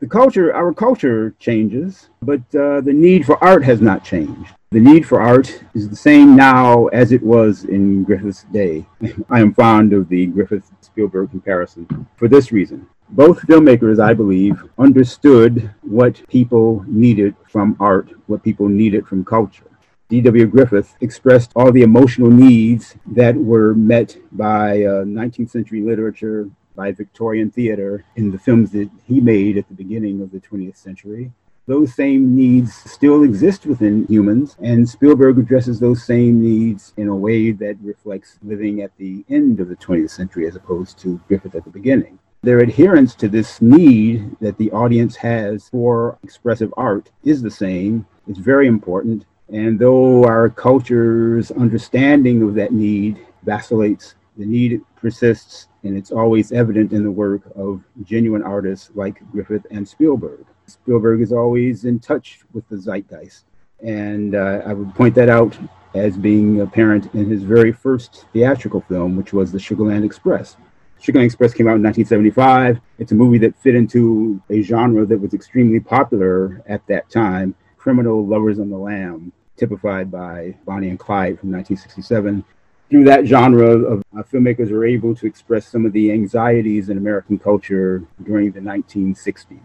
The 0.05 0.11
culture, 0.11 0.53
our 0.53 0.71
culture 0.71 1.33
changes, 1.39 2.09
but 2.21 2.41
uh, 2.53 2.81
the 2.81 2.93
need 2.93 3.25
for 3.25 3.43
art 3.43 3.63
has 3.63 3.81
not 3.81 4.03
changed 4.03 4.53
The 4.69 4.79
need 4.79 5.03
for 5.03 5.19
art 5.19 5.63
is 5.73 5.89
the 5.89 5.95
same 5.95 6.35
now 6.35 6.85
as 6.89 7.11
it 7.11 7.23
was 7.23 7.63
in 7.63 8.03
Griffith's 8.03 8.43
day. 8.53 8.85
I 9.31 9.39
am 9.39 9.55
fond 9.55 9.93
of 9.93 10.07
the 10.07 10.27
Griffith 10.27 10.69
Spielberg 10.81 11.31
comparison 11.31 12.07
for 12.17 12.27
this 12.27 12.51
reason. 12.51 12.87
Both 13.09 13.47
filmmakers, 13.47 13.99
I 13.99 14.13
believe, 14.13 14.63
understood 14.77 15.73
what 15.81 16.21
people 16.27 16.85
needed 16.85 17.33
from 17.49 17.75
art, 17.79 18.11
what 18.27 18.43
people 18.43 18.69
needed 18.69 19.07
from 19.07 19.25
culture. 19.25 19.71
D.W. 20.09 20.45
Griffith 20.45 20.93
expressed 21.01 21.51
all 21.55 21.71
the 21.71 21.81
emotional 21.81 22.29
needs 22.29 22.95
that 23.07 23.35
were 23.35 23.73
met 23.73 24.15
by 24.33 24.83
uh, 24.83 25.03
19th 25.03 25.49
century 25.49 25.81
literature, 25.81 26.47
by 26.75 26.91
Victorian 26.91 27.49
theater 27.51 28.03
in 28.15 28.31
the 28.31 28.39
films 28.39 28.71
that 28.71 28.89
he 29.07 29.19
made 29.21 29.57
at 29.57 29.67
the 29.67 29.73
beginning 29.73 30.21
of 30.21 30.31
the 30.31 30.39
20th 30.39 30.77
century 30.77 31.31
those 31.67 31.95
same 31.95 32.35
needs 32.35 32.75
still 32.75 33.23
exist 33.23 33.65
within 33.65 34.05
humans, 34.05 34.55
and 34.61 34.87
Spielberg 34.87 35.39
addresses 35.39 35.79
those 35.79 36.03
same 36.03 36.39
needs 36.39 36.93
in 36.95 37.07
a 37.07 37.15
way 37.15 37.51
that 37.53 37.77
reflects 37.81 38.37
living 38.43 38.81
at 38.81 38.91
the 38.97 39.25
end 39.29 39.59
of 39.59 39.69
the 39.69 39.75
20th 39.75 40.11
century 40.11 40.47
as 40.47 40.55
opposed 40.55 40.99
to 40.99 41.19
Griffith 41.27 41.55
at 41.55 41.63
the 41.63 41.71
beginning. 41.71 42.19
Their 42.43 42.59
adherence 42.59 43.15
to 43.15 43.27
this 43.27 43.63
need 43.63 44.37
that 44.41 44.59
the 44.59 44.69
audience 44.71 45.15
has 45.15 45.69
for 45.69 46.19
expressive 46.23 46.71
art 46.77 47.09
is 47.23 47.41
the 47.41 47.49
same. 47.49 48.05
It's 48.27 48.37
very 48.37 48.67
important. 48.67 49.25
And 49.49 49.79
though 49.79 50.23
our 50.25 50.49
culture's 50.49 51.49
understanding 51.49 52.43
of 52.43 52.53
that 52.55 52.73
need 52.73 53.25
vacillates, 53.41 54.13
the 54.37 54.45
need 54.45 54.81
persists, 54.95 55.67
and 55.83 55.97
it's 55.97 56.11
always 56.11 56.51
evident 56.51 56.91
in 56.91 57.03
the 57.03 57.11
work 57.11 57.41
of 57.55 57.81
genuine 58.03 58.43
artists 58.43 58.91
like 58.95 59.21
Griffith 59.31 59.65
and 59.71 59.87
Spielberg. 59.87 60.45
Spielberg 60.67 61.21
is 61.21 61.31
always 61.31 61.85
in 61.85 61.99
touch 61.99 62.39
with 62.53 62.67
the 62.69 62.77
zeitgeist. 62.77 63.45
And 63.83 64.35
uh, 64.35 64.61
I 64.65 64.73
would 64.73 64.93
point 64.95 65.15
that 65.15 65.29
out 65.29 65.57
as 65.93 66.17
being 66.17 66.61
apparent 66.61 67.13
in 67.13 67.29
his 67.29 67.43
very 67.43 67.71
first 67.71 68.25
theatrical 68.33 68.81
film, 68.81 69.15
which 69.15 69.33
was 69.33 69.51
The 69.51 69.57
Sugarland 69.57 70.03
Express. 70.03 70.57
Sugarland 71.01 71.25
Express 71.25 71.53
came 71.53 71.67
out 71.67 71.75
in 71.75 71.83
1975. 71.83 72.79
It's 72.99 73.11
a 73.11 73.15
movie 73.15 73.37
that 73.39 73.55
fit 73.57 73.75
into 73.75 74.41
a 74.49 74.61
genre 74.61 75.05
that 75.05 75.19
was 75.19 75.33
extremely 75.33 75.79
popular 75.79 76.63
at 76.67 76.85
that 76.87 77.09
time 77.09 77.55
criminal 77.85 78.25
lovers 78.25 78.57
on 78.57 78.67
the 78.71 78.75
lam, 78.75 79.31
typified 79.57 80.09
by 80.09 80.55
Bonnie 80.65 80.89
and 80.89 80.97
Clyde 80.97 81.39
from 81.39 81.51
1967. 81.51 82.43
Through 82.89 83.05
that 83.05 83.25
genre 83.25 83.65
of 83.65 84.03
uh, 84.15 84.21
filmmakers 84.23 84.71
were 84.71 84.85
able 84.85 85.15
to 85.15 85.25
express 85.25 85.67
some 85.67 85.85
of 85.85 85.93
the 85.93 86.11
anxieties 86.11 86.89
in 86.89 86.97
American 86.97 87.39
culture 87.39 88.03
during 88.23 88.51
the 88.51 88.59
1960s 88.59 89.59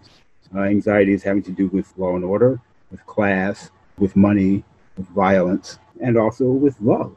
uh, 0.55 0.61
anxieties 0.61 1.23
having 1.23 1.43
to 1.43 1.53
do 1.53 1.69
with 1.69 1.93
law 1.97 2.17
and 2.17 2.25
order, 2.25 2.61
with 2.91 3.05
class, 3.07 3.71
with 3.99 4.17
money, 4.17 4.65
with 4.97 5.07
violence, 5.09 5.79
and 6.01 6.17
also 6.17 6.45
with 6.45 6.81
love. 6.81 7.17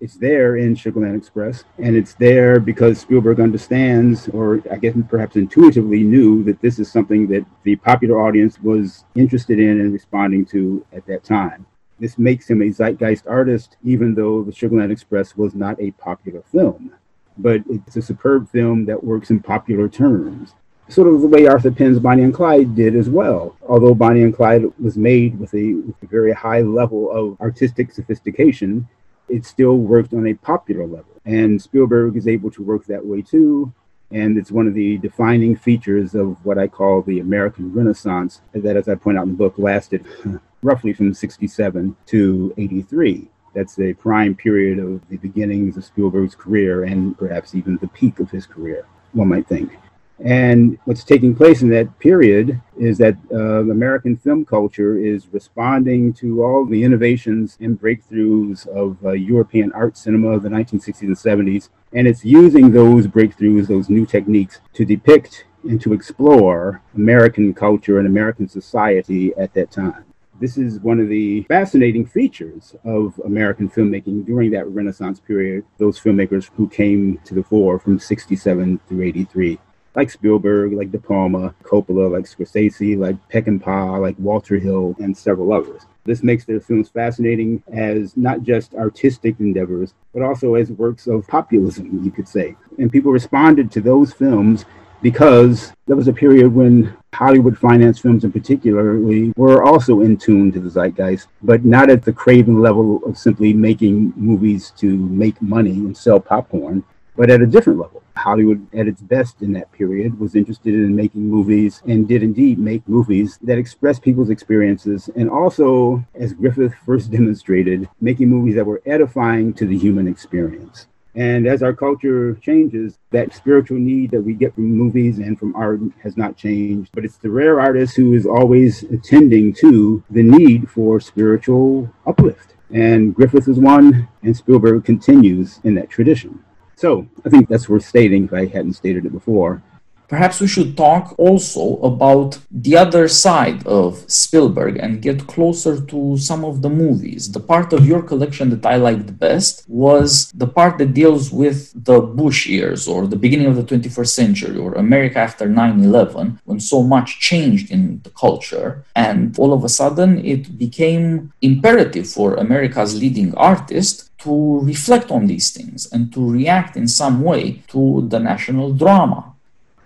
It's 0.00 0.16
there 0.16 0.56
in 0.56 0.74
Sugarland 0.74 1.16
Express, 1.16 1.64
and 1.78 1.96
it's 1.96 2.14
there 2.14 2.60
because 2.60 3.00
Spielberg 3.00 3.40
understands, 3.40 4.28
or 4.28 4.60
I 4.70 4.76
guess 4.76 4.94
perhaps 5.08 5.36
intuitively 5.36 6.02
knew, 6.02 6.42
that 6.44 6.60
this 6.60 6.78
is 6.78 6.90
something 6.90 7.26
that 7.28 7.46
the 7.62 7.76
popular 7.76 8.20
audience 8.20 8.60
was 8.60 9.04
interested 9.14 9.58
in 9.58 9.80
and 9.80 9.92
responding 9.92 10.44
to 10.46 10.84
at 10.92 11.06
that 11.06 11.24
time. 11.24 11.64
This 11.98 12.18
makes 12.18 12.48
him 12.48 12.62
a 12.62 12.72
zeitgeist 12.72 13.26
artist, 13.26 13.76
even 13.84 14.14
though 14.14 14.42
The 14.42 14.52
Sugarland 14.52 14.90
Express 14.90 15.36
was 15.36 15.54
not 15.54 15.80
a 15.80 15.92
popular 15.92 16.42
film. 16.50 16.92
But 17.38 17.62
it's 17.68 17.96
a 17.96 18.02
superb 18.02 18.50
film 18.50 18.84
that 18.86 19.02
works 19.02 19.30
in 19.30 19.40
popular 19.40 19.88
terms 19.88 20.54
sort 20.88 21.08
of 21.08 21.20
the 21.20 21.28
way 21.28 21.46
Arthur 21.46 21.70
Penn's 21.70 21.98
Bonnie 21.98 22.22
and 22.22 22.34
Clyde 22.34 22.74
did 22.74 22.94
as 22.94 23.08
well. 23.08 23.56
Although 23.68 23.94
Bonnie 23.94 24.22
and 24.22 24.34
Clyde 24.34 24.64
was 24.78 24.96
made 24.96 25.38
with 25.38 25.54
a, 25.54 25.74
with 25.74 26.02
a 26.02 26.06
very 26.06 26.32
high 26.32 26.60
level 26.60 27.10
of 27.10 27.40
artistic 27.40 27.92
sophistication, 27.92 28.88
it 29.28 29.46
still 29.46 29.78
worked 29.78 30.12
on 30.12 30.26
a 30.26 30.34
popular 30.34 30.86
level. 30.86 31.20
And 31.24 31.60
Spielberg 31.60 32.16
is 32.16 32.28
able 32.28 32.50
to 32.52 32.62
work 32.62 32.84
that 32.86 33.04
way 33.04 33.22
too. 33.22 33.72
And 34.10 34.36
it's 34.36 34.52
one 34.52 34.66
of 34.68 34.74
the 34.74 34.98
defining 34.98 35.56
features 35.56 36.14
of 36.14 36.36
what 36.44 36.58
I 36.58 36.68
call 36.68 37.02
the 37.02 37.20
American 37.20 37.72
Renaissance, 37.72 38.42
that, 38.52 38.76
as 38.76 38.88
I 38.88 38.94
point 38.94 39.18
out 39.18 39.24
in 39.24 39.30
the 39.30 39.38
book, 39.38 39.54
lasted 39.56 40.04
roughly 40.64 40.92
from 40.92 41.14
67 41.14 41.94
to 42.06 42.54
83. 42.56 43.28
That's 43.54 43.78
a 43.78 43.94
prime 43.94 44.34
period 44.34 44.78
of 44.80 45.06
the 45.08 45.18
beginnings 45.18 45.76
of 45.76 45.84
Spielberg's 45.84 46.34
career 46.34 46.84
and 46.84 47.16
perhaps 47.16 47.54
even 47.54 47.76
the 47.76 47.88
peak 47.88 48.18
of 48.18 48.30
his 48.30 48.46
career, 48.46 48.86
one 49.12 49.28
might 49.28 49.46
think. 49.46 49.78
And 50.24 50.78
what's 50.84 51.04
taking 51.04 51.34
place 51.34 51.62
in 51.62 51.68
that 51.70 51.98
period 51.98 52.60
is 52.78 52.98
that 52.98 53.16
uh, 53.32 53.68
American 53.70 54.16
film 54.16 54.44
culture 54.44 54.96
is 54.96 55.26
responding 55.32 56.12
to 56.14 56.42
all 56.42 56.64
the 56.64 56.82
innovations 56.82 57.56
and 57.60 57.80
breakthroughs 57.80 58.66
of 58.68 58.96
uh, 59.04 59.10
European 59.10 59.72
art 59.72 59.96
cinema 59.96 60.28
of 60.28 60.42
the 60.42 60.48
1960s 60.48 61.02
and 61.02 61.16
70s. 61.16 61.68
And 61.92 62.06
it's 62.06 62.24
using 62.24 62.70
those 62.70 63.06
breakthroughs, 63.06 63.66
those 63.66 63.90
new 63.90 64.06
techniques, 64.06 64.60
to 64.74 64.84
depict 64.84 65.46
and 65.64 65.80
to 65.80 65.92
explore 65.92 66.80
American 66.94 67.52
culture 67.52 67.98
and 67.98 68.06
American 68.06 68.48
society 68.48 69.34
at 69.36 69.52
that 69.54 69.70
time. 69.70 70.04
This 70.40 70.58
is 70.58 70.80
one 70.80 71.00
of 71.00 71.08
the 71.08 71.42
fascinating 71.44 72.06
features 72.06 72.74
of 72.84 73.20
American 73.24 73.70
filmmaking 73.70 74.26
during 74.26 74.50
that 74.50 74.66
Renaissance 74.68 75.20
period, 75.20 75.64
those 75.78 75.98
filmmakers 75.98 76.50
who 76.56 76.68
came 76.68 77.18
to 77.24 77.34
the 77.34 77.42
fore 77.42 77.78
from 77.78 77.98
67 77.98 78.80
through 78.88 79.02
83 79.02 79.58
like 79.94 80.10
Spielberg, 80.10 80.72
like 80.72 80.90
De 80.90 80.98
Palma, 80.98 81.54
Coppola, 81.62 82.10
like 82.10 82.24
Scorsese, 82.24 82.98
like 82.98 83.16
Peckinpah, 83.28 84.00
like 84.00 84.16
Walter 84.18 84.58
Hill, 84.58 84.96
and 84.98 85.16
several 85.16 85.52
others. 85.52 85.82
This 86.04 86.22
makes 86.22 86.44
their 86.44 86.60
films 86.60 86.90
fascinating 86.90 87.62
as 87.72 88.16
not 88.16 88.42
just 88.42 88.74
artistic 88.74 89.40
endeavors, 89.40 89.94
but 90.12 90.22
also 90.22 90.54
as 90.54 90.70
works 90.70 91.06
of 91.06 91.26
populism, 91.26 92.04
you 92.04 92.10
could 92.10 92.28
say. 92.28 92.56
And 92.78 92.92
people 92.92 93.12
responded 93.12 93.70
to 93.72 93.80
those 93.80 94.12
films 94.12 94.64
because 95.00 95.72
there 95.86 95.96
was 95.96 96.08
a 96.08 96.12
period 96.12 96.52
when 96.52 96.94
Hollywood 97.14 97.56
finance 97.56 98.00
films 98.00 98.24
in 98.24 98.32
particularly 98.32 99.32
were 99.36 99.62
also 99.62 100.00
in 100.00 100.16
tune 100.16 100.50
to 100.52 100.60
the 100.60 100.68
zeitgeist, 100.68 101.28
but 101.42 101.64
not 101.64 101.88
at 101.88 102.02
the 102.04 102.12
craven 102.12 102.60
level 102.60 103.00
of 103.06 103.16
simply 103.16 103.52
making 103.52 104.12
movies 104.16 104.72
to 104.78 104.96
make 104.96 105.40
money 105.40 105.70
and 105.70 105.96
sell 105.96 106.18
popcorn, 106.18 106.82
but 107.16 107.30
at 107.30 107.40
a 107.40 107.46
different 107.46 107.78
level. 107.78 108.02
Hollywood, 108.16 108.66
at 108.74 108.88
its 108.88 109.00
best 109.00 109.42
in 109.42 109.52
that 109.52 109.70
period, 109.72 110.18
was 110.18 110.34
interested 110.34 110.74
in 110.74 110.94
making 110.94 111.28
movies 111.28 111.82
and 111.86 112.08
did 112.08 112.22
indeed 112.22 112.58
make 112.58 112.88
movies 112.88 113.38
that 113.42 113.58
express 113.58 113.98
people's 113.98 114.30
experiences 114.30 115.08
and 115.14 115.30
also, 115.30 116.04
as 116.14 116.32
Griffith 116.32 116.74
first 116.86 117.10
demonstrated, 117.12 117.88
making 118.00 118.28
movies 118.28 118.56
that 118.56 118.66
were 118.66 118.82
edifying 118.86 119.52
to 119.54 119.66
the 119.66 119.78
human 119.78 120.08
experience. 120.08 120.86
And 121.14 121.46
as 121.46 121.62
our 121.62 121.72
culture 121.72 122.34
changes, 122.42 122.98
that 123.10 123.34
spiritual 123.34 123.78
need 123.78 124.10
that 124.10 124.22
we 124.22 124.34
get 124.34 124.54
from 124.54 124.64
movies 124.64 125.18
and 125.18 125.38
from 125.38 125.54
art 125.54 125.80
has 126.02 126.16
not 126.16 126.36
changed. 126.36 126.90
But 126.92 127.04
it's 127.04 127.18
the 127.18 127.30
rare 127.30 127.60
artist 127.60 127.96
who 127.96 128.14
is 128.14 128.26
always 128.26 128.82
attending 128.84 129.54
to 129.54 130.02
the 130.10 130.22
need 130.22 130.68
for 130.68 130.98
spiritual 131.00 131.88
uplift. 132.06 132.54
And 132.70 133.14
Griffith 133.14 133.46
is 133.46 133.60
one, 133.60 134.08
and 134.22 134.36
Spielberg 134.36 134.84
continues 134.84 135.60
in 135.62 135.74
that 135.76 135.90
tradition. 135.90 136.42
So 136.74 137.06
I 137.24 137.28
think 137.28 137.48
that's 137.48 137.68
worth 137.68 137.84
stating 137.84 138.24
if 138.24 138.32
I 138.32 138.46
hadn't 138.46 138.72
stated 138.72 139.06
it 139.06 139.12
before. 139.12 139.62
Perhaps 140.08 140.40
we 140.40 140.46
should 140.46 140.76
talk 140.76 141.14
also 141.18 141.76
about 141.78 142.38
the 142.50 142.76
other 142.76 143.08
side 143.08 143.66
of 143.66 144.04
Spielberg 144.06 144.76
and 144.76 145.02
get 145.02 145.26
closer 145.26 145.80
to 145.80 146.16
some 146.18 146.44
of 146.44 146.62
the 146.62 146.68
movies. 146.68 147.32
The 147.32 147.40
part 147.40 147.72
of 147.72 147.86
your 147.86 148.02
collection 148.02 148.50
that 148.50 148.66
I 148.66 148.76
liked 148.76 149.18
best 149.18 149.64
was 149.68 150.30
the 150.32 150.46
part 150.46 150.78
that 150.78 150.94
deals 150.94 151.32
with 151.32 151.72
the 151.84 152.00
Bush 152.00 152.46
years 152.46 152.86
or 152.86 153.06
the 153.06 153.16
beginning 153.16 153.46
of 153.46 153.56
the 153.56 153.62
21st 153.62 154.08
century 154.08 154.58
or 154.58 154.74
America 154.74 155.18
after 155.18 155.48
9 155.48 155.82
11, 155.82 156.40
when 156.44 156.60
so 156.60 156.82
much 156.82 157.20
changed 157.20 157.70
in 157.70 158.00
the 158.02 158.10
culture. 158.10 158.84
And 158.94 159.38
all 159.38 159.52
of 159.52 159.64
a 159.64 159.68
sudden, 159.68 160.24
it 160.24 160.58
became 160.58 161.32
imperative 161.40 162.08
for 162.08 162.34
America's 162.34 162.98
leading 163.00 163.34
artist 163.36 164.10
to 164.18 164.60
reflect 164.60 165.10
on 165.10 165.26
these 165.26 165.50
things 165.50 165.90
and 165.92 166.12
to 166.12 166.20
react 166.30 166.76
in 166.76 166.88
some 166.88 167.22
way 167.22 167.62
to 167.68 168.06
the 168.08 168.18
national 168.18 168.72
drama. 168.72 169.33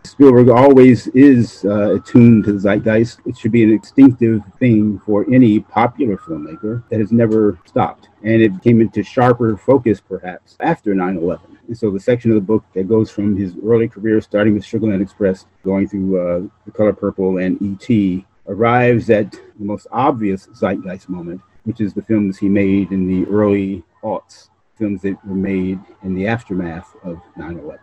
Spielberg 0.05 0.49
always 0.49 1.07
is 1.09 1.65
uh, 1.65 1.95
attuned 1.95 2.45
to 2.45 2.53
the 2.53 2.59
zeitgeist. 2.59 3.21
It 3.27 3.37
should 3.37 3.53
be 3.53 3.63
an 3.63 3.71
instinctive 3.71 4.43
thing 4.59 4.99
for 5.01 5.27
any 5.33 5.61
popular 5.61 6.17
filmmaker 6.17 6.83
that 6.89 7.01
has 7.01 7.13
never 7.13 7.59
stopped. 7.67 8.09
And 8.23 8.43
it 8.43 8.63
came 8.63 8.81
into 8.81 9.03
sharper 9.03 9.57
focus 9.57 10.01
perhaps 10.01 10.57
after 10.61 10.95
9 10.95 11.19
11. 11.19 11.59
And 11.69 11.77
so 11.77 11.91
the 11.91 12.01
section 12.01 12.31
of 12.31 12.37
the 12.37 12.41
book 12.41 12.65
that 12.75 12.89
goes 12.89 13.11
from 13.11 13.37
his 13.37 13.55
early 13.65 13.89
career, 13.89 14.21
starting 14.21 14.55
with 14.55 14.65
Sugarland 14.65 15.03
Express, 15.03 15.47
going 15.63 15.87
through 15.87 16.19
uh, 16.19 16.49
The 16.65 16.73
Color 16.73 16.95
Purple 16.95 17.39
and 17.39 17.61
E.T., 17.61 18.27
arrives 18.49 19.11
at 19.11 19.31
the 19.33 19.65
most 19.65 19.87
obvious 19.93 20.49
zeitgeist 20.55 21.09
moment, 21.09 21.41
which 21.65 21.81
is 21.81 21.93
the 21.93 22.03
films 22.03 22.39
he 22.39 22.49
made 22.49 22.91
in 22.91 23.07
the 23.07 23.29
early 23.31 23.85
aughts, 24.03 24.49
films 24.77 25.03
that 25.03 25.23
were 25.27 25.35
made 25.35 25.79
in 26.03 26.15
the 26.15 26.27
aftermath 26.27 26.97
of 27.05 27.21
9 27.37 27.59
11. 27.59 27.79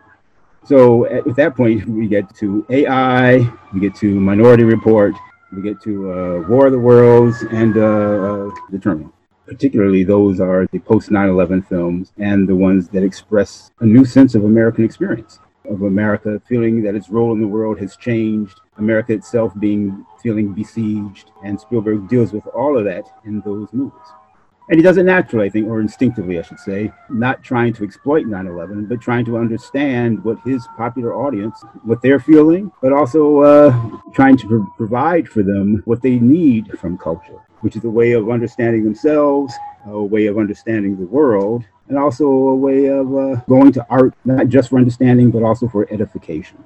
So 0.66 1.06
at, 1.06 1.24
at, 1.28 1.36
that 1.36 1.54
point, 1.54 1.86
we 1.86 2.08
get 2.08 2.34
to 2.36 2.66
AI, 2.70 3.38
we 3.72 3.78
get 3.78 3.94
to 3.96 4.18
Minority 4.18 4.64
Report, 4.64 5.14
we 5.52 5.62
get 5.62 5.80
to 5.82 6.12
uh, 6.12 6.48
War 6.48 6.66
of 6.66 6.72
the 6.72 6.78
Worlds, 6.78 7.42
and 7.52 7.76
uh, 7.76 7.80
uh, 7.80 8.50
The 8.70 8.78
Terminal. 8.80 9.12
Particularly, 9.46 10.02
those 10.02 10.40
are 10.40 10.66
the 10.72 10.80
post 10.80 11.12
9 11.12 11.28
11 11.28 11.62
films 11.62 12.12
and 12.18 12.48
the 12.48 12.56
ones 12.56 12.88
that 12.88 13.04
express 13.04 13.70
a 13.78 13.86
new 13.86 14.04
sense 14.04 14.34
of 14.34 14.42
American 14.42 14.84
experience, 14.84 15.38
of 15.70 15.82
America 15.82 16.42
feeling 16.48 16.82
that 16.82 16.96
its 16.96 17.10
role 17.10 17.32
in 17.32 17.40
the 17.40 17.46
world 17.46 17.78
has 17.78 17.96
changed, 17.96 18.60
America 18.76 19.12
itself 19.12 19.52
being 19.60 20.04
feeling 20.20 20.52
besieged, 20.52 21.30
and 21.44 21.60
Spielberg 21.60 22.08
deals 22.08 22.32
with 22.32 22.44
all 22.48 22.76
of 22.76 22.84
that 22.86 23.04
in 23.24 23.40
those 23.42 23.68
movies. 23.72 24.08
And 24.68 24.78
he 24.78 24.82
does 24.82 24.96
it 24.96 25.04
naturally, 25.04 25.46
I 25.46 25.50
think, 25.50 25.68
or 25.68 25.80
instinctively, 25.80 26.40
I 26.40 26.42
should 26.42 26.58
say, 26.58 26.92
not 27.08 27.42
trying 27.44 27.72
to 27.74 27.84
exploit 27.84 28.26
9 28.26 28.46
11, 28.46 28.86
but 28.86 29.00
trying 29.00 29.24
to 29.26 29.38
understand 29.38 30.22
what 30.24 30.40
his 30.44 30.66
popular 30.76 31.14
audience, 31.14 31.62
what 31.84 32.02
they're 32.02 32.18
feeling, 32.18 32.72
but 32.82 32.92
also 32.92 33.42
uh, 33.42 33.90
trying 34.12 34.36
to 34.38 34.48
pro- 34.48 34.66
provide 34.76 35.28
for 35.28 35.44
them 35.44 35.82
what 35.84 36.02
they 36.02 36.18
need 36.18 36.76
from 36.80 36.98
culture, 36.98 37.38
which 37.60 37.76
is 37.76 37.84
a 37.84 37.90
way 37.90 38.12
of 38.12 38.28
understanding 38.28 38.82
themselves, 38.82 39.54
a 39.86 40.02
way 40.02 40.26
of 40.26 40.36
understanding 40.36 40.96
the 40.96 41.06
world, 41.06 41.64
and 41.88 41.96
also 41.96 42.26
a 42.26 42.56
way 42.56 42.86
of 42.86 43.16
uh, 43.16 43.36
going 43.48 43.70
to 43.70 43.86
art, 43.88 44.14
not 44.24 44.48
just 44.48 44.70
for 44.70 44.78
understanding, 44.78 45.30
but 45.30 45.44
also 45.44 45.68
for 45.68 45.86
edification. 45.92 46.58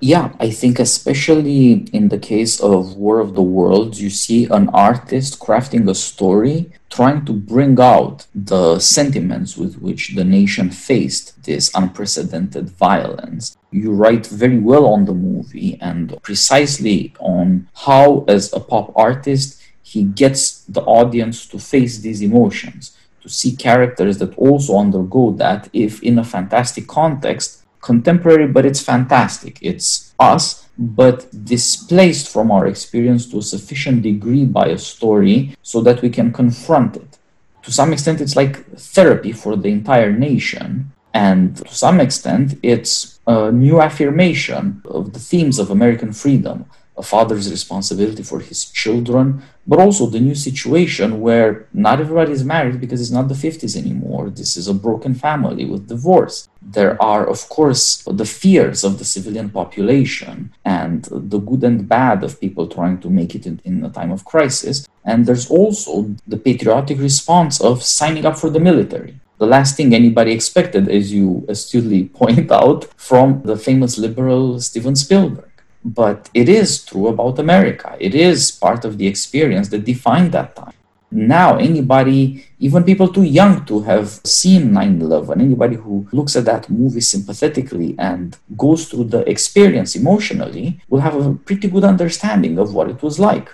Yeah, 0.00 0.32
I 0.38 0.50
think 0.50 0.80
especially 0.80 1.86
in 1.92 2.08
the 2.08 2.18
case 2.18 2.60
of 2.60 2.96
War 2.96 3.20
of 3.20 3.34
the 3.34 3.42
Worlds, 3.42 4.02
you 4.02 4.10
see 4.10 4.44
an 4.46 4.68
artist 4.68 5.40
crafting 5.40 5.88
a 5.88 5.94
story, 5.94 6.70
trying 6.90 7.24
to 7.24 7.32
bring 7.32 7.80
out 7.80 8.26
the 8.34 8.78
sentiments 8.80 9.56
with 9.56 9.76
which 9.80 10.14
the 10.14 10.24
nation 10.24 10.70
faced 10.70 11.42
this 11.44 11.70
unprecedented 11.74 12.68
violence. 12.68 13.56
You 13.70 13.92
write 13.92 14.26
very 14.26 14.58
well 14.58 14.86
on 14.86 15.06
the 15.06 15.14
movie 15.14 15.78
and 15.80 16.20
precisely 16.22 17.14
on 17.18 17.68
how, 17.74 18.24
as 18.28 18.52
a 18.52 18.60
pop 18.60 18.92
artist, 18.94 19.62
he 19.82 20.04
gets 20.04 20.64
the 20.64 20.82
audience 20.82 21.46
to 21.46 21.58
face 21.58 21.98
these 21.98 22.20
emotions, 22.20 22.96
to 23.22 23.28
see 23.30 23.56
characters 23.56 24.18
that 24.18 24.36
also 24.36 24.76
undergo 24.76 25.30
that, 25.32 25.70
if 25.72 26.02
in 26.02 26.18
a 26.18 26.24
fantastic 26.24 26.86
context 26.86 27.63
contemporary, 27.84 28.48
but 28.48 28.64
it's 28.64 28.80
fantastic. 28.80 29.58
It's 29.60 30.14
us, 30.18 30.66
but 30.78 31.18
displaced 31.44 32.32
from 32.32 32.50
our 32.50 32.66
experience 32.66 33.26
to 33.26 33.38
a 33.38 33.42
sufficient 33.42 34.02
degree 34.02 34.46
by 34.46 34.66
a 34.68 34.78
story 34.78 35.54
so 35.62 35.80
that 35.82 36.00
we 36.02 36.08
can 36.08 36.32
confront 36.32 36.96
it. 36.96 37.18
To 37.64 37.70
some 37.70 37.92
extent, 37.92 38.20
it's 38.20 38.36
like 38.36 38.54
therapy 38.96 39.32
for 39.32 39.54
the 39.56 39.68
entire 39.68 40.12
nation. 40.12 40.92
And 41.12 41.56
to 41.58 41.74
some 41.74 42.00
extent, 42.00 42.58
it's 42.62 43.20
a 43.26 43.52
new 43.52 43.80
affirmation 43.80 44.82
of 44.84 45.12
the 45.12 45.20
themes 45.20 45.58
of 45.58 45.70
American 45.70 46.12
freedom, 46.12 46.64
a 46.96 47.02
father's 47.02 47.50
responsibility 47.50 48.22
for 48.22 48.40
his 48.40 48.64
children, 48.66 49.42
but 49.66 49.80
also 49.80 50.06
the 50.06 50.20
new 50.20 50.34
situation 50.34 51.20
where 51.20 51.66
not 51.72 52.00
everybody 52.00 52.32
is 52.32 52.44
married 52.44 52.80
because 52.80 53.00
it's 53.00 53.10
not 53.10 53.28
the 53.28 53.34
50s 53.34 53.76
anymore. 53.76 54.30
This 54.30 54.56
is 54.56 54.68
a 54.68 54.74
broken 54.74 55.14
family 55.14 55.64
with 55.64 55.88
divorce. 55.88 56.48
There 56.62 57.00
are, 57.02 57.26
of 57.26 57.48
course, 57.48 58.04
the 58.06 58.24
fears 58.24 58.84
of 58.84 58.98
the 58.98 59.04
civilian 59.04 59.50
population 59.50 60.52
and 60.64 61.08
the 61.10 61.38
good 61.38 61.64
and 61.64 61.88
bad 61.88 62.22
of 62.22 62.40
people 62.40 62.68
trying 62.68 63.00
to 63.00 63.10
make 63.10 63.34
it 63.34 63.46
in, 63.46 63.60
in 63.64 63.84
a 63.84 63.90
time 63.90 64.12
of 64.12 64.24
crisis. 64.24 64.86
And 65.04 65.26
there's 65.26 65.50
also 65.50 66.14
the 66.26 66.36
patriotic 66.36 66.98
response 66.98 67.60
of 67.60 67.82
signing 67.82 68.24
up 68.24 68.38
for 68.38 68.50
the 68.50 68.60
military 68.60 69.20
the 69.36 69.46
last 69.46 69.76
thing 69.76 69.92
anybody 69.92 70.30
expected, 70.32 70.88
as 70.88 71.12
you 71.12 71.44
astutely 71.48 72.04
point 72.20 72.50
out, 72.52 72.84
from 72.96 73.42
the 73.42 73.56
famous 73.56 73.98
liberal 73.98 74.60
Steven 74.60 74.94
Spielberg 74.94 75.50
but 75.84 76.30
it 76.32 76.48
is 76.48 76.84
true 76.84 77.08
about 77.08 77.38
America. 77.38 77.96
It 78.00 78.14
is 78.14 78.50
part 78.50 78.84
of 78.84 78.96
the 78.98 79.06
experience 79.06 79.68
that 79.68 79.84
defined 79.84 80.32
that 80.32 80.56
time. 80.56 80.72
Now, 81.10 81.58
anybody, 81.58 82.44
even 82.58 82.82
people 82.82 83.06
too 83.06 83.22
young 83.22 83.64
to 83.66 83.82
have 83.82 84.08
seen 84.24 84.72
9 84.72 85.00
11, 85.00 85.40
anybody 85.40 85.76
who 85.76 86.08
looks 86.10 86.34
at 86.34 86.44
that 86.46 86.68
movie 86.68 87.00
sympathetically 87.00 87.94
and 87.98 88.36
goes 88.56 88.88
through 88.88 89.04
the 89.04 89.20
experience 89.30 89.94
emotionally 89.94 90.80
will 90.88 91.00
have 91.00 91.14
a 91.14 91.34
pretty 91.34 91.68
good 91.68 91.84
understanding 91.84 92.58
of 92.58 92.74
what 92.74 92.90
it 92.90 93.00
was 93.00 93.20
like. 93.20 93.48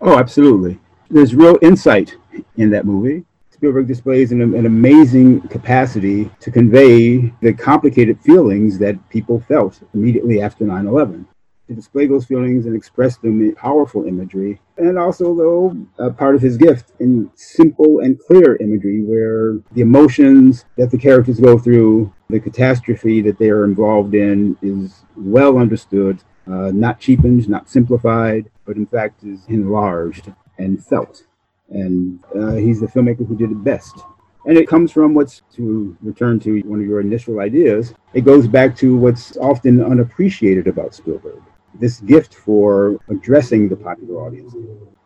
Oh, 0.00 0.18
absolutely. 0.18 0.80
There's 1.08 1.34
real 1.34 1.58
insight 1.62 2.16
in 2.56 2.70
that 2.70 2.86
movie. 2.86 3.24
Spielberg 3.50 3.86
displays 3.86 4.32
an, 4.32 4.42
an, 4.42 4.66
amazing 4.66 5.42
capacity 5.42 6.28
to 6.40 6.50
convey 6.50 7.32
the 7.40 7.52
complicated 7.52 8.20
feelings 8.20 8.78
that 8.78 8.96
people 9.10 9.38
felt 9.46 9.80
immediately 9.94 10.42
after 10.42 10.64
9 10.64 10.88
11 10.88 11.26
to 11.68 11.74
display 11.74 12.06
those 12.06 12.26
feelings 12.26 12.66
and 12.66 12.76
express 12.76 13.16
them 13.16 13.40
in 13.40 13.54
powerful 13.54 14.04
imagery. 14.06 14.60
And 14.76 14.98
also, 14.98 15.34
though, 15.34 15.76
a 15.98 16.10
part 16.10 16.34
of 16.34 16.42
his 16.42 16.56
gift 16.56 16.92
in 17.00 17.30
simple 17.34 18.00
and 18.00 18.18
clear 18.18 18.56
imagery 18.56 19.02
where 19.02 19.58
the 19.72 19.80
emotions 19.80 20.64
that 20.76 20.90
the 20.90 20.98
characters 20.98 21.40
go 21.40 21.58
through, 21.58 22.12
the 22.28 22.40
catastrophe 22.40 23.20
that 23.22 23.38
they 23.38 23.50
are 23.50 23.64
involved 23.64 24.14
in 24.14 24.56
is 24.60 25.04
well 25.16 25.58
understood, 25.58 26.22
uh, 26.46 26.70
not 26.72 27.00
cheapened, 27.00 27.48
not 27.48 27.70
simplified, 27.70 28.50
but 28.66 28.76
in 28.76 28.86
fact 28.86 29.24
is 29.24 29.44
enlarged 29.48 30.32
and 30.58 30.84
felt. 30.84 31.26
And 31.70 32.22
uh, 32.38 32.54
he's 32.54 32.80
the 32.80 32.86
filmmaker 32.86 33.26
who 33.26 33.36
did 33.36 33.50
it 33.50 33.64
best. 33.64 34.00
And 34.46 34.58
it 34.58 34.68
comes 34.68 34.92
from 34.92 35.14
what's, 35.14 35.40
to 35.54 35.96
return 36.02 36.38
to 36.40 36.60
one 36.60 36.78
of 36.78 36.86
your 36.86 37.00
initial 37.00 37.40
ideas, 37.40 37.94
it 38.12 38.26
goes 38.26 38.46
back 38.46 38.76
to 38.76 38.94
what's 38.94 39.38
often 39.38 39.82
unappreciated 39.82 40.66
about 40.66 40.94
Spielberg 40.94 41.40
this 41.80 42.00
gift 42.00 42.34
for 42.34 42.98
addressing 43.08 43.68
the 43.68 43.76
popular 43.76 44.20
audience, 44.26 44.54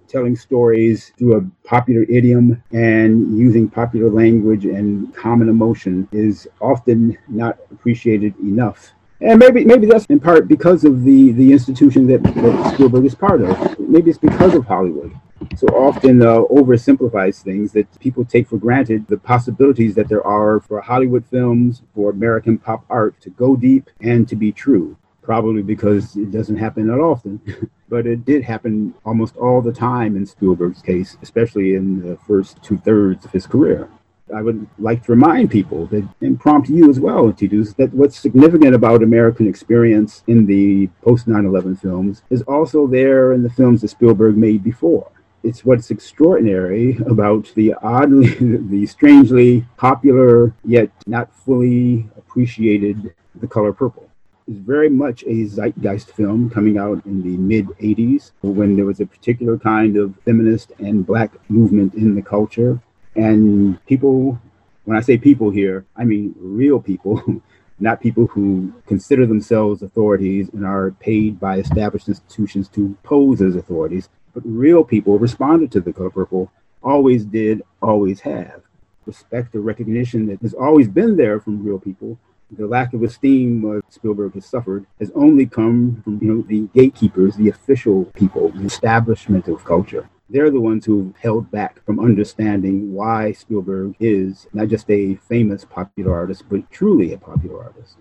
telling 0.06 0.36
stories 0.36 1.12
through 1.18 1.36
a 1.36 1.66
popular 1.66 2.02
idiom 2.08 2.62
and 2.72 3.38
using 3.38 3.68
popular 3.68 4.10
language 4.10 4.64
and 4.64 5.14
common 5.14 5.48
emotion 5.48 6.08
is 6.12 6.48
often 6.60 7.16
not 7.28 7.58
appreciated 7.70 8.34
enough. 8.40 8.92
And 9.20 9.38
maybe 9.40 9.64
maybe 9.64 9.86
that's 9.86 10.06
in 10.06 10.20
part 10.20 10.46
because 10.46 10.84
of 10.84 11.02
the, 11.02 11.32
the 11.32 11.52
institution 11.52 12.06
that, 12.06 12.22
that 12.22 12.74
Spielberg 12.74 13.04
is 13.04 13.16
part 13.16 13.42
of. 13.42 13.78
Maybe 13.80 14.10
it's 14.10 14.18
because 14.18 14.54
of 14.54 14.64
Hollywood 14.64 15.12
so 15.56 15.66
often 15.68 16.22
uh, 16.22 16.42
oversimplifies 16.50 17.42
things 17.42 17.72
that 17.72 17.86
people 18.00 18.24
take 18.24 18.48
for 18.48 18.58
granted 18.58 19.06
the 19.06 19.16
possibilities 19.16 19.94
that 19.94 20.08
there 20.08 20.24
are 20.26 20.60
for 20.60 20.80
Hollywood 20.80 21.24
films, 21.26 21.82
for 21.94 22.10
American 22.10 22.58
pop 22.58 22.84
art 22.88 23.20
to 23.20 23.30
go 23.30 23.56
deep 23.56 23.90
and 24.00 24.28
to 24.28 24.36
be 24.36 24.52
true 24.52 24.96
probably 25.28 25.60
because 25.60 26.16
it 26.16 26.30
doesn't 26.30 26.56
happen 26.56 26.86
that 26.86 26.98
often. 26.98 27.38
but 27.90 28.06
it 28.06 28.24
did 28.24 28.42
happen 28.42 28.94
almost 29.04 29.36
all 29.36 29.60
the 29.60 29.72
time 29.72 30.16
in 30.16 30.24
Spielberg's 30.24 30.80
case, 30.80 31.18
especially 31.20 31.74
in 31.74 32.00
the 32.00 32.16
first 32.26 32.62
two 32.62 32.78
thirds 32.78 33.26
of 33.26 33.32
his 33.32 33.46
career. 33.46 33.90
I 34.34 34.40
would 34.40 34.66
like 34.78 35.04
to 35.04 35.12
remind 35.12 35.50
people 35.50 35.84
that, 35.88 36.08
and 36.22 36.40
prompt 36.40 36.70
you 36.70 36.88
as 36.88 36.98
well, 36.98 37.30
Titus, 37.30 37.74
that 37.74 37.92
what's 37.92 38.18
significant 38.18 38.74
about 38.74 39.02
American 39.02 39.46
experience 39.46 40.22
in 40.26 40.46
the 40.46 40.86
post 41.02 41.28
9 41.28 41.44
11 41.44 41.76
films 41.76 42.22
is 42.30 42.40
also 42.42 42.86
there 42.86 43.34
in 43.34 43.42
the 43.42 43.50
films 43.50 43.82
that 43.82 43.88
Spielberg 43.88 44.34
made 44.34 44.64
before. 44.64 45.10
It's 45.42 45.62
what's 45.62 45.90
extraordinary 45.90 46.96
about 47.06 47.52
the 47.54 47.74
oddly, 47.82 48.28
the 48.74 48.86
strangely 48.86 49.66
popular, 49.76 50.54
yet 50.64 50.90
not 51.06 51.34
fully 51.34 52.08
appreciated 52.16 53.14
The 53.40 53.46
Color 53.46 53.74
Purple 53.74 54.07
is 54.48 54.58
very 54.58 54.88
much 54.88 55.22
a 55.24 55.44
zeitgeist 55.44 56.10
film 56.12 56.48
coming 56.48 56.78
out 56.78 57.04
in 57.04 57.22
the 57.22 57.36
mid 57.36 57.66
80s 57.66 58.32
when 58.40 58.76
there 58.76 58.86
was 58.86 59.00
a 59.00 59.06
particular 59.06 59.58
kind 59.58 59.96
of 59.96 60.14
feminist 60.24 60.72
and 60.78 61.06
black 61.06 61.32
movement 61.50 61.94
in 61.94 62.14
the 62.14 62.22
culture. 62.22 62.80
And 63.14 63.84
people, 63.86 64.40
when 64.84 64.96
I 64.96 65.00
say 65.00 65.18
people 65.18 65.50
here, 65.50 65.84
I 65.96 66.04
mean 66.04 66.34
real 66.38 66.80
people, 66.80 67.42
not 67.78 68.00
people 68.00 68.26
who 68.26 68.72
consider 68.86 69.26
themselves 69.26 69.82
authorities 69.82 70.48
and 70.52 70.64
are 70.64 70.92
paid 70.92 71.38
by 71.38 71.58
established 71.58 72.08
institutions 72.08 72.68
to 72.70 72.96
pose 73.02 73.42
as 73.42 73.54
authorities, 73.54 74.08
but 74.32 74.42
real 74.46 74.82
people 74.82 75.18
responded 75.18 75.70
to 75.72 75.80
the 75.80 75.92
color 75.92 76.10
purple, 76.10 76.50
always 76.82 77.24
did, 77.24 77.62
always 77.82 78.20
have. 78.20 78.62
Respect 79.04 79.54
or 79.54 79.60
recognition 79.60 80.26
that 80.26 80.40
has 80.40 80.54
always 80.54 80.88
been 80.88 81.16
there 81.16 81.38
from 81.38 81.62
real 81.62 81.78
people 81.78 82.18
the 82.50 82.66
lack 82.66 82.94
of 82.94 83.02
esteem 83.02 83.64
uh, 83.64 83.80
Spielberg 83.90 84.34
has 84.34 84.46
suffered 84.46 84.86
has 84.98 85.10
only 85.14 85.46
come 85.46 86.00
from 86.02 86.18
you 86.22 86.32
know 86.32 86.42
the 86.42 86.68
gatekeepers, 86.74 87.36
the 87.36 87.48
official 87.48 88.06
people, 88.06 88.50
the 88.50 88.64
establishment 88.64 89.48
of 89.48 89.64
culture. 89.64 90.08
They're 90.30 90.50
the 90.50 90.60
ones 90.60 90.84
who 90.84 91.14
held 91.20 91.50
back 91.50 91.84
from 91.86 92.00
understanding 92.00 92.92
why 92.92 93.32
Spielberg 93.32 93.96
is 93.98 94.46
not 94.52 94.68
just 94.68 94.90
a 94.90 95.14
famous 95.16 95.64
popular 95.64 96.14
artist, 96.14 96.44
but 96.50 96.70
truly 96.70 97.12
a 97.12 97.18
popular 97.18 97.64
artist. 97.64 97.96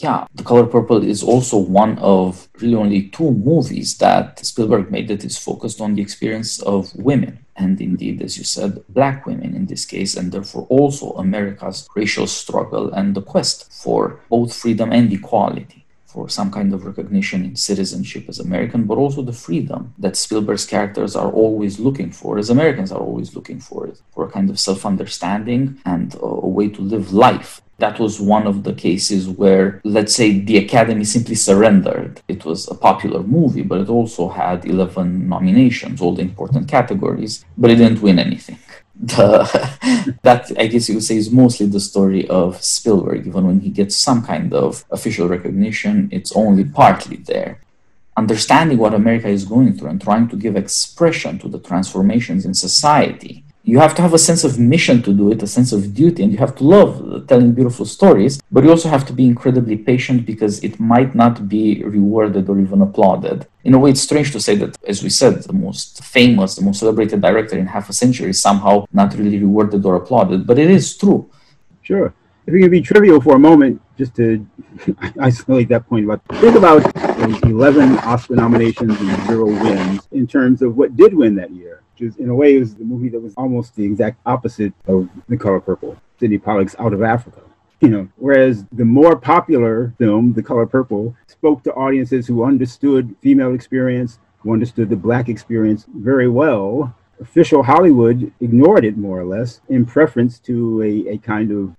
Yeah, 0.00 0.28
The 0.32 0.44
Color 0.44 0.66
Purple 0.66 1.02
is 1.02 1.24
also 1.24 1.58
one 1.58 1.98
of 1.98 2.48
really 2.60 2.76
only 2.76 3.08
two 3.08 3.32
movies 3.32 3.98
that 3.98 4.38
Spielberg 4.46 4.92
made 4.92 5.08
that 5.08 5.24
is 5.24 5.36
focused 5.36 5.80
on 5.80 5.96
the 5.96 6.02
experience 6.02 6.62
of 6.62 6.94
women. 6.94 7.44
And 7.56 7.80
indeed, 7.80 8.22
as 8.22 8.38
you 8.38 8.44
said, 8.44 8.84
black 8.90 9.26
women 9.26 9.56
in 9.56 9.66
this 9.66 9.84
case, 9.84 10.16
and 10.16 10.30
therefore 10.30 10.68
also 10.70 11.14
America's 11.14 11.88
racial 11.96 12.28
struggle 12.28 12.92
and 12.92 13.16
the 13.16 13.22
quest 13.22 13.72
for 13.72 14.20
both 14.30 14.54
freedom 14.54 14.92
and 14.92 15.12
equality 15.12 15.84
for 16.06 16.28
some 16.28 16.52
kind 16.52 16.72
of 16.72 16.86
recognition 16.86 17.44
in 17.44 17.56
citizenship 17.56 18.26
as 18.28 18.38
American, 18.38 18.84
but 18.84 18.98
also 18.98 19.20
the 19.20 19.32
freedom 19.32 19.92
that 19.98 20.16
Spielberg's 20.16 20.64
characters 20.64 21.16
are 21.16 21.32
always 21.32 21.80
looking 21.80 22.12
for, 22.12 22.38
as 22.38 22.50
Americans 22.50 22.92
are 22.92 23.00
always 23.00 23.34
looking 23.34 23.58
for, 23.58 23.92
for 24.14 24.26
a 24.26 24.30
kind 24.30 24.48
of 24.48 24.60
self 24.60 24.86
understanding 24.86 25.80
and 25.84 26.14
a 26.20 26.46
way 26.46 26.68
to 26.68 26.82
live 26.82 27.12
life. 27.12 27.60
That 27.78 28.00
was 28.00 28.20
one 28.20 28.48
of 28.48 28.64
the 28.64 28.72
cases 28.72 29.28
where, 29.28 29.80
let's 29.84 30.12
say, 30.12 30.40
the 30.40 30.58
Academy 30.58 31.04
simply 31.04 31.36
surrendered. 31.36 32.20
It 32.26 32.44
was 32.44 32.68
a 32.68 32.74
popular 32.74 33.22
movie, 33.22 33.62
but 33.62 33.80
it 33.80 33.88
also 33.88 34.28
had 34.28 34.64
11 34.64 35.28
nominations, 35.28 36.00
all 36.00 36.12
the 36.12 36.22
important 36.22 36.66
categories, 36.66 37.44
but 37.56 37.70
it 37.70 37.76
didn't 37.76 38.02
win 38.02 38.18
anything. 38.18 38.58
The, 39.00 40.16
that 40.24 40.50
I 40.58 40.66
guess 40.66 40.88
you 40.88 40.96
could 40.96 41.04
say 41.04 41.18
is 41.18 41.30
mostly 41.30 41.66
the 41.66 41.78
story 41.78 42.28
of 42.28 42.60
Spielberg. 42.60 43.28
Even 43.28 43.46
when 43.46 43.60
he 43.60 43.70
gets 43.70 43.96
some 43.96 44.24
kind 44.24 44.52
of 44.52 44.84
official 44.90 45.28
recognition, 45.28 46.08
it's 46.10 46.34
only 46.34 46.64
partly 46.64 47.18
there. 47.18 47.60
Understanding 48.16 48.78
what 48.78 48.94
America 48.94 49.28
is 49.28 49.44
going 49.44 49.74
through 49.74 49.90
and 49.90 50.02
trying 50.02 50.26
to 50.30 50.34
give 50.34 50.56
expression 50.56 51.38
to 51.38 51.48
the 51.48 51.60
transformations 51.60 52.44
in 52.44 52.54
society 52.54 53.44
you 53.68 53.78
have 53.78 53.94
to 53.94 54.00
have 54.00 54.14
a 54.14 54.24
sense 54.28 54.44
of 54.44 54.58
mission 54.58 55.02
to 55.02 55.12
do 55.12 55.30
it, 55.30 55.42
a 55.42 55.46
sense 55.46 55.72
of 55.72 55.92
duty, 55.92 56.22
and 56.22 56.32
you 56.32 56.38
have 56.38 56.56
to 56.56 56.64
love 56.64 57.26
telling 57.28 57.52
beautiful 57.52 57.84
stories, 57.84 58.40
but 58.50 58.64
you 58.64 58.70
also 58.70 58.88
have 58.88 59.04
to 59.08 59.12
be 59.12 59.26
incredibly 59.26 59.76
patient 59.76 60.24
because 60.24 60.54
it 60.64 60.80
might 60.80 61.14
not 61.14 61.34
be 61.50 61.84
rewarded 61.84 62.48
or 62.48 62.58
even 62.58 62.80
applauded. 62.80 63.46
In 63.64 63.74
a 63.74 63.78
way, 63.78 63.90
it's 63.90 64.00
strange 64.00 64.32
to 64.32 64.40
say 64.40 64.54
that, 64.56 64.74
as 64.86 65.02
we 65.02 65.10
said, 65.10 65.42
the 65.42 65.52
most 65.52 66.02
famous, 66.02 66.54
the 66.54 66.64
most 66.64 66.80
celebrated 66.80 67.20
director 67.20 67.58
in 67.58 67.66
half 67.66 67.90
a 67.90 67.92
century 67.92 68.30
is 68.30 68.40
somehow 68.40 68.86
not 68.90 69.12
really 69.18 69.38
rewarded 69.38 69.84
or 69.84 69.96
applauded, 69.96 70.46
but 70.46 70.58
it 70.58 70.70
is 70.70 70.96
true. 70.96 71.30
Sure. 71.82 72.14
If 72.46 72.54
we 72.54 72.62
can 72.62 72.70
be 72.70 72.80
trivial 72.80 73.20
for 73.20 73.36
a 73.36 73.38
moment, 73.38 73.82
just 73.98 74.14
to 74.16 74.46
isolate 75.20 75.68
that 75.68 75.86
point 75.86 76.06
about 76.06 76.22
think 76.40 76.56
about 76.56 76.82
11 77.44 77.98
Oscar 77.98 78.36
nominations 78.36 78.98
and 78.98 79.26
zero 79.26 79.44
wins 79.44 80.08
in 80.12 80.26
terms 80.26 80.62
of 80.62 80.78
what 80.78 80.96
did 80.96 81.12
win 81.12 81.34
that 81.34 81.50
year 81.50 81.77
which 81.98 82.08
is 82.08 82.16
in 82.18 82.28
a 82.28 82.34
way 82.34 82.54
is 82.54 82.74
the 82.74 82.84
movie 82.84 83.08
that 83.08 83.20
was 83.20 83.34
almost 83.36 83.74
the 83.74 83.84
exact 83.84 84.20
opposite 84.26 84.72
of 84.86 85.08
The 85.28 85.36
Color 85.36 85.60
Purple, 85.60 85.96
Sydney 86.18 86.38
Pollack's 86.38 86.76
Out 86.78 86.92
of 86.92 87.02
Africa. 87.02 87.40
You 87.80 87.88
know, 87.88 88.08
whereas 88.16 88.64
the 88.72 88.84
more 88.84 89.16
popular 89.16 89.94
film, 89.98 90.32
The 90.32 90.42
Color 90.42 90.66
Purple, 90.66 91.16
spoke 91.26 91.62
to 91.64 91.72
audiences 91.74 92.26
who 92.26 92.44
understood 92.44 93.14
female 93.20 93.54
experience, 93.54 94.18
who 94.38 94.52
understood 94.52 94.90
the 94.90 94.96
black 94.96 95.28
experience 95.28 95.86
very 95.94 96.28
well, 96.28 96.94
official 97.20 97.62
Hollywood 97.62 98.32
ignored 98.40 98.84
it 98.84 98.96
more 98.96 99.18
or 99.18 99.24
less 99.24 99.60
in 99.68 99.84
preference 99.84 100.38
to 100.40 100.82
a, 100.82 101.14
a 101.14 101.18
kind 101.18 101.50
of 101.50 101.76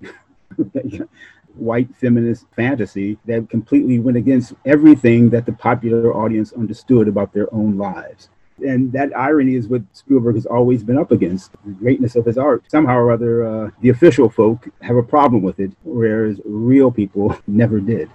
white 1.56 1.90
feminist 1.96 2.46
fantasy 2.56 3.18
that 3.26 3.50
completely 3.50 4.00
went 4.00 4.18
against 4.18 4.54
everything 4.66 5.30
that 5.30 5.46
the 5.46 5.54
popular 5.54 6.14
audience 6.14 6.52
understood 6.54 7.08
about 7.08 7.34
their 7.34 7.54
own 7.54 7.78
lives. 7.78 8.30
And 8.62 8.92
that 8.94 9.16
irony 9.18 9.56
is 9.56 9.68
what 9.68 9.82
Spielberg 9.94 10.36
has 10.36 10.46
always 10.46 10.84
been 10.84 10.98
up 10.98 11.12
against 11.12 11.52
the 11.66 11.72
greatness 11.72 12.16
of 12.16 12.26
his 12.26 12.38
art. 12.38 12.64
Somehow 12.70 12.98
or 12.98 13.12
other, 13.12 13.44
uh, 13.48 13.72
the 13.82 13.90
official 13.90 14.30
folk 14.30 14.68
have 14.82 14.96
a 14.96 15.04
problem 15.04 15.42
with 15.42 15.60
it, 15.60 15.72
whereas 15.84 16.40
real 16.46 16.92
people 16.92 17.38
never 17.48 17.80
did. 17.80 18.10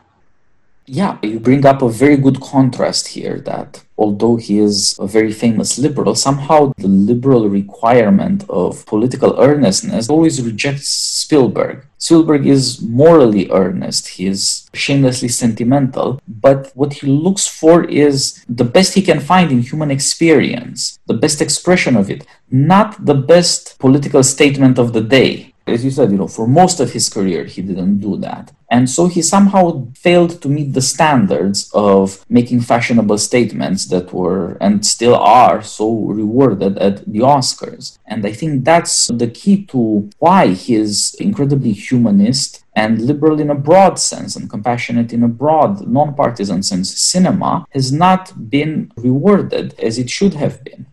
Yeah, 0.87 1.19
you 1.23 1.41
bring 1.41 1.65
up 1.65 1.81
a 1.81 1.89
very 1.89 2.19
good 2.19 2.41
contrast 2.43 3.09
here 3.09 3.41
that 3.41 3.83
although 3.97 4.37
he 4.37 4.59
is 4.59 4.99
a 4.99 5.07
very 5.07 5.33
famous 5.33 5.79
liberal, 5.79 6.15
somehow 6.15 6.75
the 6.77 6.89
liberal 6.89 7.49
requirement 7.49 8.45
of 8.51 8.85
political 8.85 9.41
earnestness 9.41 10.11
always 10.11 10.43
rejects 10.43 10.89
Spielberg. 10.89 11.87
Spielberg 11.97 12.47
is 12.47 12.83
morally 12.83 13.51
earnest, 13.51 14.09
he 14.09 14.27
is 14.27 14.69
shamelessly 14.75 15.29
sentimental, 15.29 16.21
but 16.29 16.71
what 16.75 16.93
he 16.93 17.07
looks 17.07 17.47
for 17.47 17.85
is 17.85 18.45
the 18.47 18.65
best 18.65 18.93
he 18.93 19.01
can 19.01 19.21
find 19.21 19.51
in 19.51 19.63
human 19.63 19.91
experience, 19.91 20.99
the 21.07 21.15
best 21.15 21.41
expression 21.41 21.97
of 21.97 22.11
it, 22.11 22.27
not 22.51 23.07
the 23.07 23.15
best 23.15 23.79
political 23.79 24.23
statement 24.23 24.79
of 24.79 24.93
the 24.93 25.01
day 25.01 25.55
as 25.67 25.85
you 25.85 25.91
said, 25.91 26.11
you 26.11 26.19
know, 26.19 26.29
for 26.29 26.47
most 26.47 26.81
of 26.81 26.93
his 26.93 27.09
career, 27.09 27.45
he 27.45 27.63
didn't 27.63 27.99
do 27.99 28.17
that. 28.19 28.53
And 28.75 28.91
so 28.91 29.07
he 29.07 29.23
somehow 29.23 29.87
failed 29.95 30.43
to 30.43 30.49
meet 30.49 30.73
the 30.73 30.83
standards 30.83 31.71
of 31.73 32.27
making 32.29 32.63
fashionable 32.63 33.19
statements 33.19 33.87
that 33.87 34.13
were 34.13 34.57
and 34.61 34.85
still 34.85 35.15
are 35.15 35.63
so 35.63 35.87
rewarded 36.23 36.77
at 36.79 36.97
the 37.07 37.21
Oscars. 37.21 37.97
And 38.05 38.27
I 38.27 38.33
think 38.33 38.65
that's 38.65 39.07
the 39.07 39.29
key 39.29 39.65
to 39.67 40.11
why 40.19 40.49
he 40.49 40.75
is 40.75 41.15
incredibly 41.21 41.71
humanist 41.71 42.65
and 42.75 43.01
liberal 43.01 43.39
in 43.39 43.49
a 43.49 43.63
broad 43.69 44.01
sense 44.01 44.35
and 44.35 44.51
compassionate 44.51 45.13
in 45.13 45.23
a 45.23 45.29
broad, 45.29 45.87
non-partisan 45.87 46.65
sense. 46.65 46.99
Cinema 46.99 47.67
has 47.71 47.93
not 47.93 48.51
been 48.51 48.91
rewarded 48.97 49.79
as 49.79 49.99
it 49.99 50.11
should 50.11 50.35
have 50.35 50.65
been. 50.65 50.85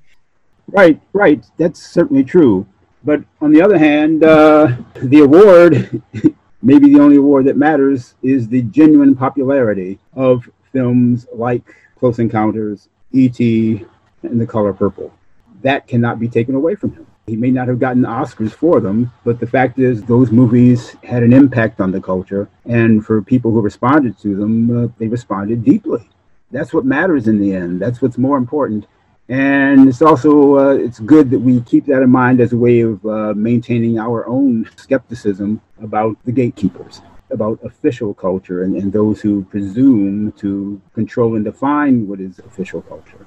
Right, 0.67 1.01
right. 1.13 1.43
That's 1.57 1.81
certainly 1.81 2.25
true. 2.25 2.67
But 3.03 3.23
on 3.41 3.51
the 3.51 3.63
other 3.63 3.79
hand, 3.79 4.23
uh, 4.23 4.77
the 5.01 5.21
award, 5.21 6.03
maybe 6.61 6.93
the 6.93 6.99
only 6.99 7.17
award 7.17 7.45
that 7.45 7.57
matters, 7.57 8.15
is 8.21 8.47
the 8.47 8.61
genuine 8.63 9.15
popularity 9.15 9.99
of 10.13 10.49
films 10.71 11.27
like 11.33 11.75
Close 11.99 12.19
Encounters, 12.19 12.89
E.T., 13.11 13.85
and 14.23 14.39
The 14.39 14.47
Color 14.47 14.73
Purple. 14.73 15.13
That 15.61 15.87
cannot 15.87 16.19
be 16.19 16.27
taken 16.27 16.55
away 16.55 16.75
from 16.75 16.93
him. 16.93 17.07
He 17.27 17.35
may 17.35 17.51
not 17.51 17.67
have 17.67 17.79
gotten 17.79 18.03
Oscars 18.03 18.51
for 18.51 18.79
them, 18.79 19.11
but 19.23 19.39
the 19.39 19.47
fact 19.47 19.79
is, 19.79 20.03
those 20.03 20.31
movies 20.31 20.95
had 21.03 21.23
an 21.23 21.33
impact 21.33 21.79
on 21.79 21.91
the 21.91 22.01
culture. 22.01 22.49
And 22.65 23.05
for 23.05 23.21
people 23.21 23.51
who 23.51 23.61
responded 23.61 24.17
to 24.19 24.35
them, 24.35 24.85
uh, 24.85 24.87
they 24.97 25.07
responded 25.07 25.63
deeply. 25.63 26.09
That's 26.51 26.73
what 26.73 26.83
matters 26.83 27.27
in 27.27 27.39
the 27.39 27.53
end. 27.53 27.79
That's 27.79 28.01
what's 28.01 28.17
more 28.17 28.37
important 28.37 28.85
and 29.31 29.87
it's 29.87 30.01
also 30.01 30.57
uh, 30.57 30.73
it's 30.73 30.99
good 30.99 31.29
that 31.29 31.39
we 31.39 31.61
keep 31.61 31.85
that 31.85 32.01
in 32.01 32.09
mind 32.09 32.41
as 32.41 32.51
a 32.51 32.57
way 32.57 32.81
of 32.81 33.03
uh, 33.05 33.33
maintaining 33.33 33.97
our 33.97 34.27
own 34.27 34.69
skepticism 34.75 35.61
about 35.81 36.17
the 36.25 36.33
gatekeepers 36.33 37.01
about 37.29 37.57
official 37.63 38.13
culture 38.13 38.63
and, 38.63 38.75
and 38.75 38.91
those 38.91 39.21
who 39.21 39.45
presume 39.45 40.33
to 40.33 40.81
control 40.93 41.37
and 41.37 41.45
define 41.45 42.05
what 42.09 42.19
is 42.19 42.39
official 42.39 42.81
culture. 42.81 43.25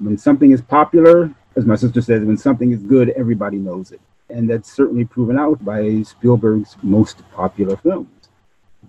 When 0.00 0.18
something 0.18 0.50
is 0.50 0.60
popular 0.60 1.32
as 1.54 1.64
my 1.64 1.76
sister 1.76 2.02
says 2.02 2.24
when 2.24 2.36
something 2.36 2.72
is 2.72 2.82
good 2.82 3.10
everybody 3.10 3.58
knows 3.58 3.92
it. 3.92 4.00
And 4.30 4.50
that's 4.50 4.72
certainly 4.72 5.04
proven 5.04 5.38
out 5.38 5.64
by 5.64 6.02
spielberg's 6.02 6.76
most 6.82 7.22
popular 7.30 7.76
films. 7.76 8.28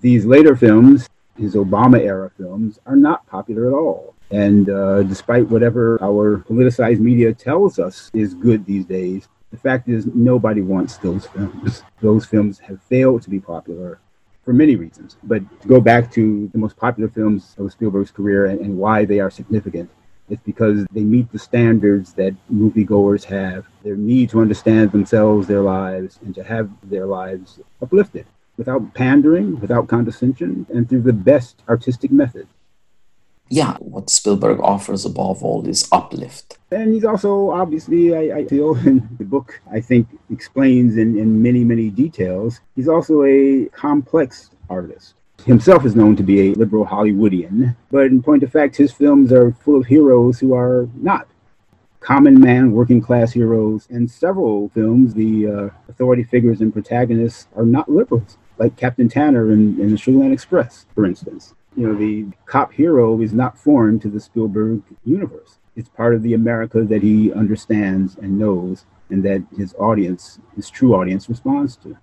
These 0.01 0.25
later 0.25 0.55
films 0.55 1.07
his 1.37 1.53
obama 1.53 1.99
era 1.99 2.31
films 2.35 2.79
are 2.87 2.95
not 2.95 3.27
popular 3.27 3.67
at 3.67 3.73
all 3.73 4.14
and 4.31 4.69
uh, 4.69 5.03
despite 5.03 5.47
whatever 5.49 6.01
our 6.01 6.39
politicized 6.49 6.99
media 6.99 7.33
tells 7.33 7.79
us 7.79 8.09
is 8.13 8.33
good 8.33 8.65
these 8.65 8.85
days, 8.85 9.27
the 9.51 9.57
fact 9.57 9.87
is 9.87 10.05
nobody 10.07 10.61
wants 10.61 10.97
those 10.97 11.25
films. 11.27 11.83
Those 12.01 12.25
films 12.25 12.59
have 12.59 12.81
failed 12.83 13.21
to 13.23 13.29
be 13.29 13.39
popular 13.39 13.99
for 14.43 14.53
many 14.53 14.75
reasons. 14.75 15.17
But 15.23 15.41
to 15.61 15.67
go 15.67 15.79
back 15.79 16.11
to 16.13 16.49
the 16.51 16.57
most 16.57 16.75
popular 16.77 17.09
films 17.09 17.55
of 17.57 17.71
Spielberg's 17.71 18.11
career 18.11 18.47
and, 18.47 18.59
and 18.59 18.77
why 18.77 19.05
they 19.05 19.19
are 19.19 19.31
significant, 19.31 19.89
it's 20.29 20.41
because 20.43 20.85
they 20.91 21.03
meet 21.03 21.31
the 21.31 21.39
standards 21.39 22.13
that 22.13 22.35
moviegoers 22.51 23.23
have, 23.25 23.65
their 23.83 23.95
need 23.95 24.29
to 24.31 24.41
understand 24.41 24.91
themselves, 24.91 25.47
their 25.47 25.61
lives, 25.61 26.19
and 26.25 26.33
to 26.35 26.43
have 26.43 26.69
their 26.83 27.05
lives 27.05 27.59
uplifted 27.81 28.25
without 28.57 28.93
pandering, 28.93 29.59
without 29.59 29.87
condescension, 29.87 30.65
and 30.73 30.89
through 30.89 31.01
the 31.01 31.13
best 31.13 31.61
artistic 31.69 32.11
method 32.11 32.47
yeah, 33.49 33.77
what 33.77 34.09
Spielberg 34.09 34.59
offers 34.59 35.05
above 35.05 35.43
all 35.43 35.67
is 35.67 35.87
uplift. 35.91 36.57
And 36.71 36.93
he's 36.93 37.05
also 37.05 37.51
obviously, 37.51 38.15
I, 38.15 38.37
I 38.37 38.45
feel, 38.45 38.75
in 38.75 39.07
the 39.17 39.23
book, 39.23 39.61
I 39.71 39.79
think 39.79 40.07
explains 40.31 40.97
in, 40.97 41.17
in 41.17 41.41
many, 41.41 41.63
many 41.63 41.89
details, 41.89 42.59
he's 42.75 42.87
also 42.87 43.23
a 43.23 43.65
complex 43.73 44.49
artist. 44.69 45.13
Himself 45.45 45.85
is 45.85 45.95
known 45.95 46.15
to 46.15 46.23
be 46.23 46.49
a 46.49 46.55
liberal 46.55 46.85
Hollywoodian, 46.85 47.75
but 47.91 48.05
in 48.05 48.23
point 48.23 48.41
of 48.41 48.51
fact, 48.51 48.75
his 48.75 48.91
films 48.91 49.31
are 49.31 49.51
full 49.51 49.75
of 49.75 49.85
heroes 49.85 50.39
who 50.39 50.53
are 50.55 50.89
not. 50.95 51.27
Common 51.99 52.39
man, 52.39 52.71
working 52.71 53.01
class 53.01 53.33
heroes, 53.33 53.87
and 53.89 54.09
several 54.09 54.69
films, 54.69 55.13
the 55.13 55.47
uh, 55.47 55.69
authority 55.89 56.23
figures 56.23 56.61
and 56.61 56.73
protagonists 56.73 57.47
are 57.55 57.65
not 57.65 57.89
liberals, 57.89 58.37
like 58.57 58.75
Captain 58.75 59.09
Tanner 59.09 59.51
in, 59.51 59.79
in 59.79 59.89
the 59.91 59.97
Sugarland 59.97 60.33
Express, 60.33 60.85
for 60.95 61.05
instance 61.05 61.53
you 61.75 61.87
know, 61.87 61.95
the 61.95 62.27
cop 62.45 62.71
hero 62.73 63.21
is 63.21 63.33
not 63.33 63.57
foreign 63.57 63.99
to 63.99 64.09
the 64.09 64.19
Spielberg 64.19 64.81
universe. 65.03 65.57
It's 65.75 65.89
part 65.89 66.15
of 66.15 66.23
the 66.23 66.33
America 66.33 66.83
that 66.83 67.03
he 67.03 67.33
understands 67.33 68.15
and 68.17 68.39
knows, 68.39 68.85
and 69.09 69.23
that 69.23 69.43
his 69.57 69.73
audience, 69.77 70.39
his 70.55 70.69
true 70.69 70.95
audience, 70.95 71.29
responds 71.29 71.75
to. 71.77 71.97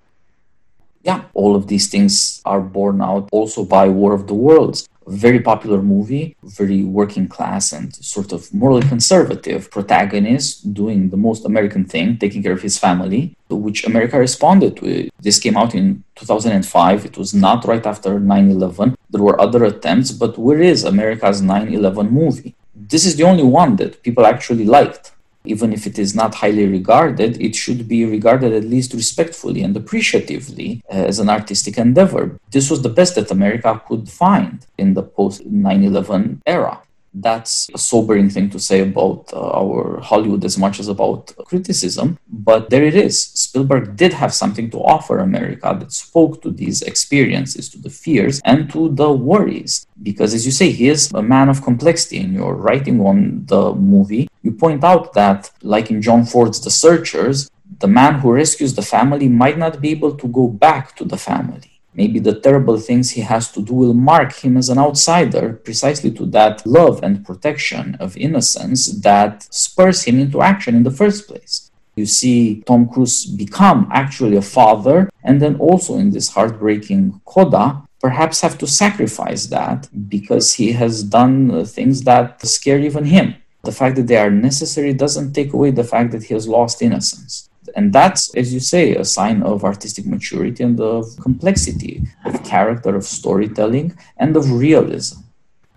Yeah, 1.03 1.25
all 1.35 1.57
of 1.57 1.67
these 1.67 1.89
things 1.89 2.41
are 2.45 2.61
borne 2.61 3.03
out 3.03 3.29
also 3.33 3.65
by 3.65 3.89
War 3.89 4.13
of 4.13 4.29
the 4.29 4.35
Worlds 4.35 4.89
very 5.07 5.41
popular 5.41 5.83
movie, 5.83 6.37
very 6.43 6.83
working 6.83 7.29
class 7.29 7.73
and 7.73 7.95
sort 7.95 8.33
of 8.33 8.53
morally 8.53 8.87
conservative 8.87 9.71
protagonist 9.71 10.73
doing 10.73 11.11
the 11.11 11.17
most 11.17 11.45
American 11.45 11.85
thing, 11.85 12.19
taking 12.19 12.43
care 12.43 12.53
of 12.53 12.63
his 12.63 12.79
family, 12.79 13.37
which 13.49 13.85
America 13.85 14.19
responded 14.19 14.77
to. 14.77 15.09
This 15.21 15.39
came 15.39 15.57
out 15.57 15.75
in 15.75 16.05
2005. 16.17 17.05
It 17.05 17.19
was 17.19 17.35
not 17.35 17.65
right 17.65 17.85
after 17.87 18.21
9 18.21 18.51
11, 18.51 18.97
There 19.13 19.23
were 19.23 19.41
other 19.41 19.65
attempts, 19.65 20.11
but 20.11 20.39
where 20.39 20.63
is 20.63 20.85
America's 20.85 21.43
9 21.43 21.75
11 21.75 22.11
movie? 22.11 22.55
This 22.75 23.05
is 23.05 23.17
the 23.17 23.25
only 23.25 23.45
one 23.45 23.77
that 23.77 24.03
people 24.03 24.25
actually 24.27 24.65
liked. 24.65 25.13
Even 25.45 25.73
if 25.73 25.87
it 25.87 25.99
is 25.99 26.15
not 26.15 26.37
highly 26.37 26.67
regarded, 26.67 27.41
it 27.41 27.55
should 27.55 27.89
be 27.89 28.05
regarded 28.05 28.53
at 28.53 28.65
least 28.65 28.95
respectfully 28.95 29.63
and 29.63 29.77
appreciatively 29.77 30.83
uh, 30.89 30.95
as 31.11 31.19
an 31.19 31.29
artistic 31.29 31.77
endeavor. 31.77 32.39
This 32.51 32.71
was 32.71 32.81
the 32.83 32.89
best 32.89 33.17
that 33.17 33.31
America 33.31 33.83
could 33.87 34.09
find 34.09 34.65
in 34.79 34.95
the 34.95 35.03
post 35.03 35.45
9 35.45 35.85
11 35.85 36.43
era 36.47 36.81
that's 37.15 37.69
a 37.75 37.79
sobering 37.79 38.31
thing 38.31 38.49
to 38.51 38.59
say 38.59 38.81
about 38.81 39.31
uh, 39.33 39.51
our 39.61 40.01
Hollywood 40.01 40.45
as 40.45 40.57
much 40.57 40.81
as 40.81 40.89
about 40.89 41.35
criticism. 41.45 42.19
But 42.29 42.71
there 42.71 42.85
it 42.85 42.95
is. 42.95 43.27
Spielberg 43.27 43.97
did 43.97 44.13
have 44.15 44.33
something 44.33 44.71
to 44.71 44.79
offer 44.79 45.19
America 45.19 45.77
that 45.79 45.93
spoke 45.93 46.43
to 46.43 46.51
these 46.51 46.83
experiences, 46.83 47.69
to 47.71 47.79
the 47.79 47.91
fears, 47.91 48.41
and 48.45 48.71
to 48.73 48.89
the 48.91 49.13
worries. 49.13 49.87
Because, 50.03 50.35
as 50.35 50.47
you 50.47 50.53
say, 50.53 50.71
he 50.71 50.89
is 50.89 51.11
a 51.13 51.23
man 51.23 51.49
of 51.49 51.63
complexity. 51.63 52.19
In 52.19 52.33
your 52.33 52.55
writing 52.55 53.01
on 53.01 53.45
the 53.47 53.75
movie, 53.75 54.29
you 54.43 54.53
point 54.53 54.83
out 54.85 55.13
that, 55.15 55.51
like 55.63 55.91
in 55.91 56.03
John 56.03 56.25
Ford's 56.25 56.61
The 56.61 56.71
Searchers, 56.71 57.51
the 57.79 57.89
man 57.89 58.21
who 58.21 58.33
rescues 58.33 58.75
the 58.75 58.83
family 58.83 59.29
might 59.29 59.59
not 59.59 59.81
be 59.81 59.91
able 59.91 60.15
to 60.17 60.29
go 60.29 60.47
back 60.49 60.95
to 60.97 61.05
the 61.05 61.17
family 61.17 61.72
maybe 61.95 62.19
the 62.19 62.41
terrible 62.41 62.79
things 62.79 63.11
he 63.11 63.21
has 63.21 63.51
to 63.53 63.63
do 63.63 63.75
will 63.75 63.95
mark 63.95 64.33
him 64.35 64.57
as 64.57 64.69
an 64.69 64.79
outsider 64.79 65.55
precisely 65.65 66.11
to 66.13 66.27
that 66.27 66.67
love 66.67 67.03
and 67.03 67.25
protection 67.25 67.97
of 68.01 68.17
innocence 68.17 68.87
that 69.01 69.47
spurs 69.55 70.05
him 70.05 70.19
into 70.19 70.43
action 70.43 70.75
in 70.75 70.83
the 70.83 70.91
first 70.91 71.29
place. 71.29 71.71
You 71.95 72.07
see 72.07 72.63
Tom 72.63 72.89
Cruise 72.89 73.27
become 73.27 73.89
actually 73.93 74.37
a 74.37 74.43
father, 74.43 75.11
and 75.23 75.43
then 75.43 75.57
also 75.57 75.99
in 75.99 76.11
this 76.11 76.31
heartbreaking 76.31 77.21
coda, 77.27 77.83
perhaps 78.01 78.41
have 78.41 78.57
to 78.59 78.67
sacrifice 78.67 79.47
that 79.47 79.89
because 80.09 80.55
he 80.55 80.73
has 80.73 81.03
done 81.03 81.65
things 81.67 82.03
that 82.03 82.45
scare 82.47 82.79
even 82.79 83.05
him. 83.05 83.35
The 83.63 83.73
fact 83.73 83.97
that 83.97 84.07
they 84.09 84.17
are 84.17 84.31
necessary 84.31 84.93
doesn't 84.93 85.35
take 85.35 85.53
away 85.53 85.71
the 85.71 85.85
fact 85.85 86.11
that 86.13 86.25
he 86.25 86.35
has 86.35 86.49
lost 86.49 86.83
innocence. 86.83 87.49
And 87.77 87.93
that's, 87.93 88.35
as 88.35 88.53
you 88.53 88.61
say, 88.61 88.95
a 88.95 89.05
sign 89.05 89.43
of 89.43 89.65
artistic 89.65 90.07
maturity 90.07 90.63
and 90.63 90.79
of 90.81 91.17
complexity 91.21 92.03
of 92.25 92.43
character, 92.45 92.95
of 92.95 93.05
storytelling, 93.05 93.97
and 94.17 94.37
of 94.37 94.51
realism. 94.51 95.21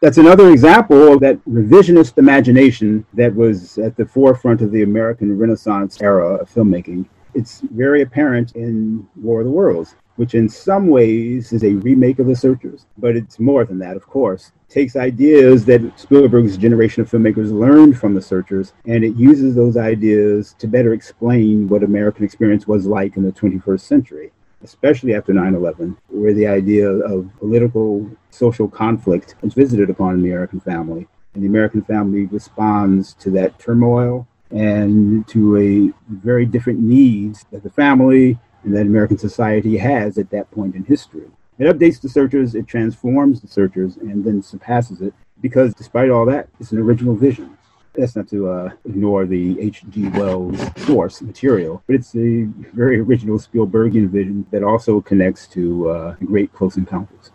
That's 0.02 0.18
another 0.18 0.52
example 0.52 1.14
of 1.14 1.20
that 1.22 1.44
revisionist 1.46 2.18
imagination 2.18 3.06
that 3.14 3.34
was 3.34 3.78
at 3.78 3.96
the 3.96 4.06
forefront 4.06 4.62
of 4.62 4.72
the 4.72 4.84
American 4.84 5.38
Renaissance 5.38 6.02
era 6.02 6.36
of 6.36 6.50
filmmaking. 6.50 7.06
It's 7.34 7.62
very 7.62 8.02
apparent 8.02 8.56
in 8.56 9.08
War 9.16 9.42
of 9.42 9.46
the 9.46 9.52
Worlds 9.52 9.96
which 10.16 10.34
in 10.34 10.48
some 10.48 10.88
ways 10.88 11.52
is 11.52 11.64
a 11.64 11.76
remake 11.76 12.20
of 12.20 12.28
The 12.28 12.36
Searchers, 12.36 12.86
but 12.98 13.16
it's 13.16 13.40
more 13.40 13.66
than 13.66 13.80
that, 13.80 13.98
of 13.98 14.08
course. 14.08 14.52
It 14.70 14.74
takes 14.74 14.96
ideas 14.96 15.66
that 15.66 16.00
Spielberg's 16.00 16.58
generation 16.58 17.02
of 17.02 17.10
filmmakers 17.10 17.52
learned 17.52 17.98
from 17.98 18.14
The 18.14 18.22
Searchers, 18.22 18.74
and 18.86 19.04
it 19.04 19.16
uses 19.16 19.56
those 19.56 19.78
ideas 19.78 20.56
to 20.60 20.68
better 20.68 20.94
explain 20.94 21.68
what 21.68 21.84
American 21.84 22.24
experience 22.24 22.68
was 22.68 22.86
like 22.86 23.18
in 23.18 23.24
the 23.24 23.32
21st 23.32 23.82
century, 23.82 24.32
especially 24.64 25.14
after 25.14 25.34
9 25.34 25.54
11, 25.54 25.98
where 26.10 26.34
the 26.34 26.48
idea 26.48 26.90
of 26.90 27.30
political, 27.40 28.10
social 28.30 28.68
conflict 28.68 29.36
is 29.44 29.54
visited 29.54 29.90
upon 29.90 30.22
the 30.22 30.30
American 30.30 30.60
family. 30.60 31.08
And 31.34 31.44
the 31.44 31.48
American 31.48 31.82
family 31.84 32.26
responds 32.28 33.14
to 33.16 33.30
that 33.32 33.60
turmoil 33.60 34.26
and 34.52 35.28
to 35.28 35.58
a 35.58 36.14
very 36.14 36.46
different 36.46 36.80
needs 36.80 37.46
that 37.52 37.64
the 37.64 37.70
family 37.70 38.40
that 38.74 38.82
American 38.82 39.18
society 39.18 39.78
has 39.78 40.18
at 40.18 40.30
that 40.32 40.50
point 40.52 40.76
in 40.76 40.84
history. 40.84 41.30
It 41.58 41.66
updates 41.66 42.02
the 42.02 42.10
searchers, 42.10 42.56
it 42.56 42.68
transforms 42.68 43.42
the 43.42 43.48
searchers, 43.48 43.98
and 43.98 44.24
then 44.24 44.42
surpasses 44.42 45.02
it 45.02 45.14
because, 45.42 45.74
despite 45.74 46.10
all 46.10 46.26
that, 46.26 46.50
it's 46.60 46.72
an 46.72 46.80
original 46.80 47.16
vision. 47.16 47.58
That's 47.94 48.16
not 48.16 48.28
to 48.30 48.50
uh, 48.50 48.70
ignore 48.84 49.26
the 49.26 49.58
H.G. 49.62 50.10
Wells 50.10 50.60
source 50.86 51.22
material, 51.22 51.82
but 51.88 51.96
it's 51.96 52.14
a 52.16 52.44
very 52.74 53.00
original 53.00 53.40
Spielbergian 53.40 54.10
vision 54.10 54.46
that 54.52 54.64
also 54.64 55.00
connects 55.00 55.48
to 55.50 55.90
uh, 55.90 56.16
Great 56.26 56.52
Close 56.52 56.76
Encounters 56.76 57.32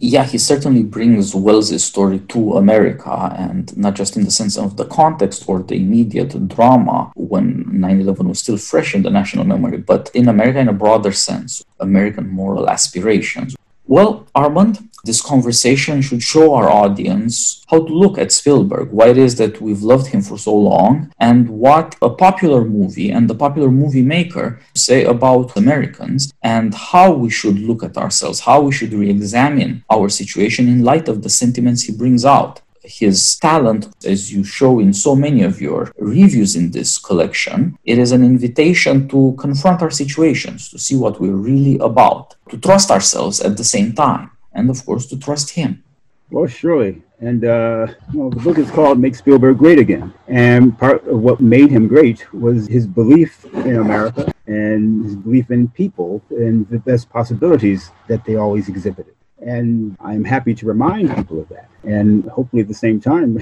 yeah, 0.00 0.24
he 0.24 0.38
certainly 0.38 0.84
brings 0.84 1.34
Wells's 1.34 1.84
story 1.84 2.20
to 2.28 2.56
America, 2.56 3.34
and 3.36 3.76
not 3.76 3.94
just 3.94 4.16
in 4.16 4.24
the 4.24 4.30
sense 4.30 4.56
of 4.56 4.76
the 4.76 4.84
context 4.84 5.48
or 5.48 5.60
the 5.60 5.74
immediate 5.74 6.48
drama 6.48 7.10
when 7.16 7.64
9 7.68 8.00
11 8.02 8.28
was 8.28 8.38
still 8.38 8.56
fresh 8.58 8.94
in 8.94 9.02
the 9.02 9.10
national 9.10 9.44
memory, 9.44 9.78
but 9.78 10.10
in 10.14 10.28
America 10.28 10.60
in 10.60 10.68
a 10.68 10.72
broader 10.72 11.12
sense, 11.12 11.64
American 11.80 12.28
moral 12.28 12.70
aspirations. 12.70 13.56
Well, 13.86 14.26
Armond, 14.36 14.87
this 15.04 15.20
conversation 15.20 16.02
should 16.02 16.22
show 16.22 16.54
our 16.54 16.68
audience 16.68 17.64
how 17.68 17.84
to 17.84 17.92
look 17.92 18.18
at 18.18 18.32
Spielberg, 18.32 18.90
why 18.90 19.08
it 19.08 19.18
is 19.18 19.36
that 19.36 19.60
we've 19.60 19.82
loved 19.82 20.08
him 20.08 20.22
for 20.22 20.38
so 20.38 20.54
long, 20.54 21.12
and 21.18 21.48
what 21.48 21.96
a 22.02 22.10
popular 22.10 22.64
movie 22.64 23.10
and 23.10 23.28
the 23.28 23.34
popular 23.34 23.70
movie 23.70 24.02
maker 24.02 24.60
say 24.74 25.04
about 25.04 25.56
Americans, 25.56 26.32
and 26.42 26.74
how 26.74 27.12
we 27.12 27.30
should 27.30 27.58
look 27.58 27.82
at 27.82 27.96
ourselves, 27.96 28.40
how 28.40 28.60
we 28.60 28.72
should 28.72 28.92
re 28.92 29.08
examine 29.08 29.84
our 29.90 30.08
situation 30.08 30.68
in 30.68 30.84
light 30.84 31.08
of 31.08 31.22
the 31.22 31.30
sentiments 31.30 31.82
he 31.82 31.92
brings 31.92 32.24
out. 32.24 32.60
His 32.82 33.36
talent, 33.36 33.88
as 34.06 34.32
you 34.32 34.44
show 34.44 34.78
in 34.78 34.94
so 34.94 35.14
many 35.14 35.42
of 35.42 35.60
your 35.60 35.92
reviews 35.98 36.56
in 36.56 36.70
this 36.70 36.96
collection, 36.98 37.76
it 37.84 37.98
is 37.98 38.12
an 38.12 38.24
invitation 38.24 39.08
to 39.08 39.36
confront 39.38 39.82
our 39.82 39.90
situations, 39.90 40.70
to 40.70 40.78
see 40.78 40.96
what 40.96 41.20
we're 41.20 41.32
really 41.50 41.76
about, 41.78 42.36
to 42.48 42.56
trust 42.56 42.90
ourselves 42.90 43.40
at 43.40 43.58
the 43.58 43.64
same 43.64 43.92
time, 43.92 44.30
and 44.52 44.70
of 44.70 44.84
course, 44.84 45.06
to 45.06 45.18
trust 45.18 45.50
him. 45.50 45.84
Well, 46.30 46.46
surely. 46.46 47.02
And 47.20 47.44
uh, 47.44 47.88
the 48.12 48.40
book 48.42 48.58
is 48.58 48.70
called 48.70 49.00
Make 49.00 49.16
Spielberg 49.16 49.58
Great 49.58 49.78
Again. 49.78 50.12
And 50.28 50.78
part 50.78 51.06
of 51.06 51.20
what 51.20 51.40
made 51.40 51.70
him 51.70 51.88
great 51.88 52.32
was 52.32 52.68
his 52.68 52.86
belief 52.86 53.44
in 53.54 53.76
America 53.76 54.32
and 54.46 55.04
his 55.04 55.16
belief 55.16 55.50
in 55.50 55.68
people 55.68 56.22
and 56.30 56.68
the 56.68 56.78
best 56.78 57.08
possibilities 57.10 57.90
that 58.08 58.24
they 58.24 58.36
always 58.36 58.68
exhibited. 58.68 59.14
And 59.40 59.96
I'm 60.00 60.24
happy 60.24 60.54
to 60.54 60.66
remind 60.66 61.14
people 61.14 61.40
of 61.40 61.48
that. 61.48 61.68
And 61.82 62.24
hopefully 62.26 62.62
at 62.62 62.68
the 62.68 62.74
same 62.74 63.00
time, 63.00 63.38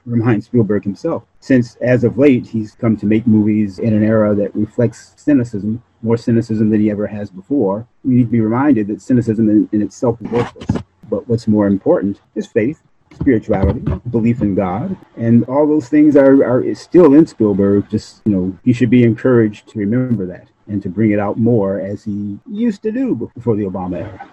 remind 0.06 0.44
Spielberg 0.44 0.84
himself. 0.84 1.24
Since 1.40 1.76
as 1.76 2.04
of 2.04 2.18
late, 2.18 2.46
he's 2.46 2.74
come 2.74 2.96
to 2.98 3.06
make 3.06 3.26
movies 3.26 3.78
in 3.78 3.94
an 3.94 4.04
era 4.04 4.34
that 4.36 4.54
reflects 4.54 5.14
cynicism, 5.16 5.82
more 6.02 6.16
cynicism 6.16 6.70
than 6.70 6.80
he 6.80 6.90
ever 6.90 7.06
has 7.06 7.30
before. 7.30 7.86
We 8.04 8.14
need 8.14 8.24
to 8.24 8.30
be 8.30 8.40
reminded 8.40 8.88
that 8.88 9.02
cynicism 9.02 9.48
in, 9.48 9.68
in 9.72 9.82
itself 9.82 10.20
is 10.20 10.30
worthless. 10.30 10.82
But 11.08 11.28
what's 11.28 11.48
more 11.48 11.66
important 11.66 12.20
is 12.34 12.46
faith, 12.46 12.82
spirituality, 13.14 13.80
belief 14.10 14.42
in 14.42 14.54
God, 14.54 14.96
and 15.16 15.44
all 15.44 15.66
those 15.66 15.88
things 15.88 16.16
are, 16.16 16.44
are 16.44 16.74
still 16.74 17.14
in 17.14 17.26
Spielberg. 17.26 17.88
Just, 17.88 18.22
you 18.24 18.32
know, 18.32 18.58
he 18.64 18.72
should 18.72 18.90
be 18.90 19.04
encouraged 19.04 19.68
to 19.68 19.78
remember 19.78 20.26
that 20.26 20.48
and 20.66 20.82
to 20.82 20.88
bring 20.88 21.12
it 21.12 21.18
out 21.18 21.38
more 21.38 21.80
as 21.80 22.04
he 22.04 22.38
used 22.46 22.82
to 22.82 22.92
do 22.92 23.14
before 23.34 23.56
the 23.56 23.64
Obama 23.64 24.02
era 24.02 24.28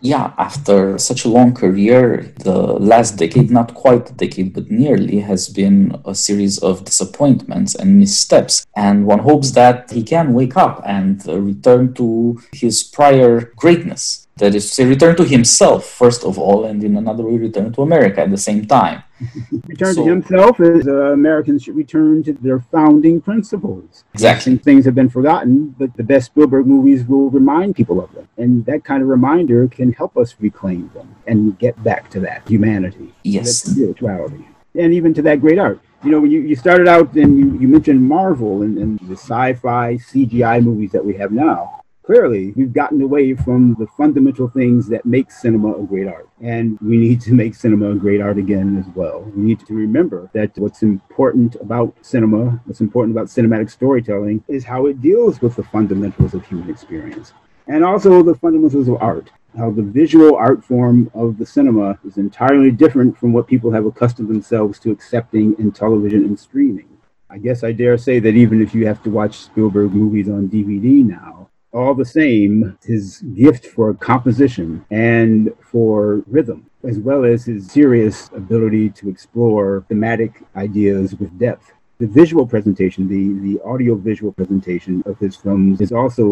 yeah, 0.00 0.32
after 0.38 0.98
such 0.98 1.24
a 1.24 1.28
long 1.28 1.54
career, 1.54 2.32
the 2.38 2.56
last 2.56 3.16
decade, 3.16 3.50
not 3.50 3.74
quite 3.74 4.10
a 4.10 4.14
decade, 4.14 4.54
but 4.54 4.70
nearly, 4.70 5.20
has 5.20 5.48
been 5.48 6.00
a 6.04 6.14
series 6.14 6.58
of 6.58 6.84
disappointments 6.84 7.74
and 7.74 7.98
missteps. 7.98 8.66
And 8.76 9.06
one 9.06 9.20
hopes 9.20 9.50
that 9.52 9.90
he 9.90 10.02
can 10.02 10.32
wake 10.32 10.56
up 10.56 10.82
and 10.86 11.24
return 11.26 11.94
to 11.94 12.40
his 12.52 12.82
prior 12.82 13.52
greatness. 13.56 14.26
That 14.40 14.54
is 14.54 14.68
to 14.68 14.74
say, 14.74 14.84
return 14.86 15.16
to 15.16 15.24
himself, 15.24 15.84
first 15.84 16.24
of 16.24 16.38
all, 16.38 16.64
and 16.64 16.82
in 16.82 16.96
another 16.96 17.24
way, 17.24 17.36
return 17.36 17.72
to 17.74 17.82
America 17.82 18.22
at 18.22 18.30
the 18.30 18.38
same 18.38 18.66
time. 18.66 19.02
return 19.66 19.94
so, 19.94 20.02
to 20.02 20.10
himself 20.10 20.58
as 20.60 20.88
uh, 20.88 21.12
Americans 21.12 21.62
should 21.62 21.76
return 21.76 22.22
to 22.22 22.32
their 22.32 22.58
founding 22.58 23.20
principles. 23.20 24.04
Exactly. 24.14 24.56
things 24.56 24.86
have 24.86 24.94
been 24.94 25.10
forgotten, 25.10 25.74
but 25.78 25.94
the 25.96 26.02
best 26.02 26.26
Spielberg 26.26 26.66
movies 26.66 27.04
will 27.04 27.28
remind 27.28 27.76
people 27.76 28.02
of 28.02 28.10
them. 28.14 28.26
And 28.38 28.64
that 28.64 28.82
kind 28.82 29.02
of 29.02 29.08
reminder 29.08 29.68
can 29.68 29.92
help 29.92 30.16
us 30.16 30.34
reclaim 30.40 30.90
them 30.94 31.14
and 31.26 31.58
get 31.58 31.82
back 31.84 32.10
to 32.10 32.20
that 32.20 32.48
humanity, 32.48 33.12
yes. 33.22 33.62
that 33.62 33.72
spirituality, 33.72 34.48
and 34.74 34.94
even 34.94 35.12
to 35.14 35.22
that 35.22 35.40
great 35.40 35.58
art 35.58 35.80
you 36.02 36.10
know, 36.10 36.20
when 36.20 36.30
you, 36.30 36.40
you 36.40 36.56
started 36.56 36.88
out 36.88 37.12
and 37.12 37.38
you, 37.38 37.58
you 37.60 37.68
mentioned 37.68 38.02
Marvel 38.02 38.62
and, 38.62 38.78
and 38.78 38.98
the 39.00 39.16
sci 39.16 39.52
fi 39.54 39.96
CGI 39.96 40.62
movies 40.64 40.92
that 40.92 41.04
we 41.04 41.14
have 41.16 41.30
now 41.30 41.80
clearly 42.10 42.52
we've 42.56 42.72
gotten 42.72 43.00
away 43.02 43.36
from 43.36 43.76
the 43.78 43.86
fundamental 43.96 44.48
things 44.48 44.88
that 44.88 45.06
make 45.06 45.30
cinema 45.30 45.72
a 45.74 45.82
great 45.84 46.08
art. 46.08 46.28
And 46.40 46.76
we 46.80 46.96
need 46.98 47.20
to 47.20 47.32
make 47.32 47.54
cinema 47.54 47.92
a 47.92 47.94
great 47.94 48.20
art 48.20 48.36
again 48.36 48.76
as 48.78 48.86
well. 48.96 49.20
We 49.36 49.42
need 49.42 49.64
to 49.64 49.74
remember 49.74 50.28
that 50.32 50.50
what's 50.58 50.82
important 50.82 51.54
about 51.60 51.94
cinema, 52.02 52.60
what's 52.64 52.80
important 52.80 53.16
about 53.16 53.28
cinematic 53.28 53.70
storytelling, 53.70 54.42
is 54.48 54.64
how 54.64 54.86
it 54.86 55.00
deals 55.00 55.40
with 55.40 55.54
the 55.54 55.62
fundamentals 55.62 56.34
of 56.34 56.44
human 56.44 56.68
experience. 56.68 57.32
And 57.68 57.84
also 57.84 58.24
the 58.24 58.34
fundamentals 58.34 58.88
of 58.88 59.00
art 59.00 59.30
how 59.56 59.70
the 59.70 59.82
visual 59.82 60.36
art 60.36 60.64
form 60.64 61.10
of 61.12 61.38
the 61.38 61.46
cinema 61.46 61.98
is 62.04 62.16
entirely 62.16 62.70
different 62.70 63.18
from 63.18 63.32
what 63.32 63.48
people 63.48 63.72
have 63.72 63.84
accustomed 63.84 64.28
themselves 64.28 64.78
to 64.80 64.92
accepting 64.92 65.56
in 65.58 65.72
television 65.72 66.24
and 66.24 66.38
streaming. 66.38 66.88
I 67.28 67.38
guess 67.38 67.62
I 67.62 67.72
dare 67.72 67.98
say 67.98 68.20
that 68.20 68.34
even 68.34 68.62
if 68.62 68.74
you 68.74 68.86
have 68.86 69.02
to 69.04 69.10
watch 69.10 69.38
Spielberg 69.38 69.92
movies 69.92 70.28
on 70.28 70.48
DVD 70.48 71.04
now, 71.04 71.49
all 71.72 71.94
the 71.94 72.04
same, 72.04 72.76
his 72.82 73.20
gift 73.34 73.66
for 73.66 73.94
composition 73.94 74.84
and 74.90 75.52
for 75.60 76.22
rhythm, 76.26 76.68
as 76.84 76.98
well 76.98 77.24
as 77.24 77.44
his 77.44 77.70
serious 77.70 78.28
ability 78.34 78.90
to 78.90 79.08
explore 79.08 79.84
thematic 79.88 80.42
ideas 80.56 81.14
with 81.14 81.38
depth. 81.38 81.72
The 81.98 82.06
visual 82.06 82.46
presentation, 82.46 83.08
the, 83.08 83.38
the 83.46 83.62
audio 83.62 83.94
visual 83.94 84.32
presentation 84.32 85.02
of 85.06 85.18
his 85.18 85.36
films 85.36 85.80
is 85.80 85.92
also 85.92 86.24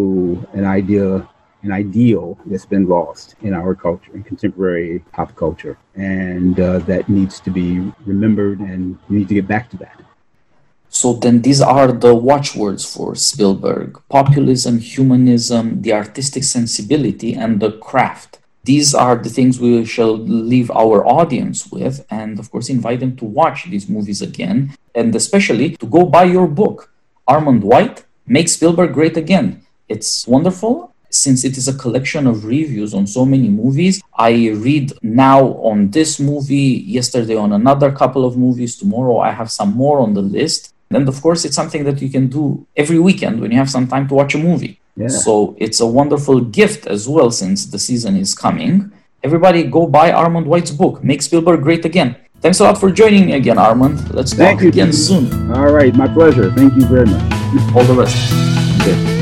an 0.54 0.64
idea 0.64 1.28
an 1.62 1.72
ideal 1.72 2.38
that's 2.46 2.66
been 2.66 2.86
lost 2.86 3.34
in 3.42 3.52
our 3.52 3.74
culture, 3.74 4.14
in 4.14 4.22
contemporary 4.22 5.00
pop 5.12 5.34
culture, 5.34 5.76
and 5.96 6.60
uh, 6.60 6.78
that 6.80 7.08
needs 7.08 7.40
to 7.40 7.50
be 7.50 7.80
remembered, 8.06 8.60
and 8.60 8.96
we 9.08 9.18
need 9.18 9.28
to 9.28 9.34
get 9.34 9.48
back 9.48 9.68
to 9.70 9.76
that. 9.76 10.00
So 10.90 11.12
then 11.12 11.42
these 11.42 11.60
are 11.60 11.92
the 11.92 12.14
watchwords 12.14 12.84
for 12.84 13.14
Spielberg 13.14 14.00
populism, 14.08 14.78
humanism, 14.78 15.82
the 15.82 15.92
artistic 15.92 16.44
sensibility, 16.44 17.34
and 17.34 17.60
the 17.60 17.72
craft. 17.72 18.38
These 18.64 18.94
are 18.94 19.16
the 19.16 19.30
things 19.30 19.60
we 19.60 19.84
shall 19.84 20.16
leave 20.18 20.70
our 20.72 21.06
audience 21.06 21.70
with, 21.70 22.04
and 22.10 22.38
of 22.38 22.50
course, 22.50 22.68
invite 22.68 23.00
them 23.00 23.16
to 23.16 23.24
watch 23.24 23.64
these 23.70 23.88
movies 23.88 24.20
again, 24.20 24.74
and 24.94 25.14
especially 25.14 25.76
to 25.76 25.86
go 25.86 26.04
buy 26.04 26.24
your 26.24 26.46
book, 26.46 26.92
Armond 27.28 27.62
White 27.62 28.04
Make 28.26 28.48
Spielberg 28.48 28.92
Great 28.92 29.16
Again. 29.16 29.62
It's 29.88 30.26
wonderful. 30.26 30.94
Since 31.10 31.44
it 31.44 31.56
is 31.56 31.68
a 31.68 31.72
collection 31.72 32.26
of 32.26 32.44
reviews 32.44 32.92
on 32.92 33.06
so 33.06 33.24
many 33.24 33.48
movies, 33.48 34.02
I 34.12 34.50
read 34.50 34.92
now 35.02 35.54
on 35.64 35.90
this 35.90 36.20
movie, 36.20 36.84
yesterday 36.86 37.36
on 37.36 37.54
another 37.54 37.90
couple 37.90 38.26
of 38.26 38.36
movies, 38.36 38.76
tomorrow 38.76 39.18
I 39.18 39.30
have 39.30 39.50
some 39.50 39.74
more 39.74 40.00
on 40.00 40.12
the 40.12 40.20
list 40.20 40.74
and 40.90 41.08
of 41.08 41.20
course, 41.20 41.44
it's 41.44 41.54
something 41.56 41.84
that 41.84 42.00
you 42.00 42.08
can 42.08 42.28
do 42.28 42.66
every 42.76 42.98
weekend 42.98 43.40
when 43.40 43.50
you 43.50 43.58
have 43.58 43.70
some 43.70 43.86
time 43.86 44.08
to 44.08 44.14
watch 44.14 44.34
a 44.34 44.38
movie. 44.38 44.80
Yeah. 44.96 45.08
So 45.08 45.54
it's 45.58 45.80
a 45.80 45.86
wonderful 45.86 46.40
gift 46.40 46.86
as 46.86 47.08
well 47.08 47.30
since 47.30 47.66
the 47.66 47.78
season 47.78 48.16
is 48.16 48.34
coming. 48.34 48.90
Everybody 49.22 49.64
go 49.64 49.86
buy 49.86 50.10
Armond 50.10 50.46
White's 50.46 50.70
book, 50.70 51.04
Make 51.04 51.22
Spielberg 51.22 51.62
Great 51.62 51.84
Again. 51.84 52.16
Thanks 52.40 52.60
a 52.60 52.64
lot 52.64 52.78
for 52.78 52.90
joining 52.90 53.26
me 53.26 53.32
again, 53.32 53.56
Armond. 53.56 54.12
Let's 54.14 54.32
Thank 54.32 54.58
talk 54.58 54.62
you. 54.62 54.68
again 54.68 54.92
soon. 54.92 55.52
All 55.52 55.72
right, 55.72 55.94
my 55.94 56.06
pleasure. 56.06 56.52
Thank 56.52 56.74
you 56.74 56.86
very 56.86 57.06
much. 57.06 57.22
All 57.74 57.84
the 57.84 57.94
best. 58.00 58.16
Okay. 58.82 59.17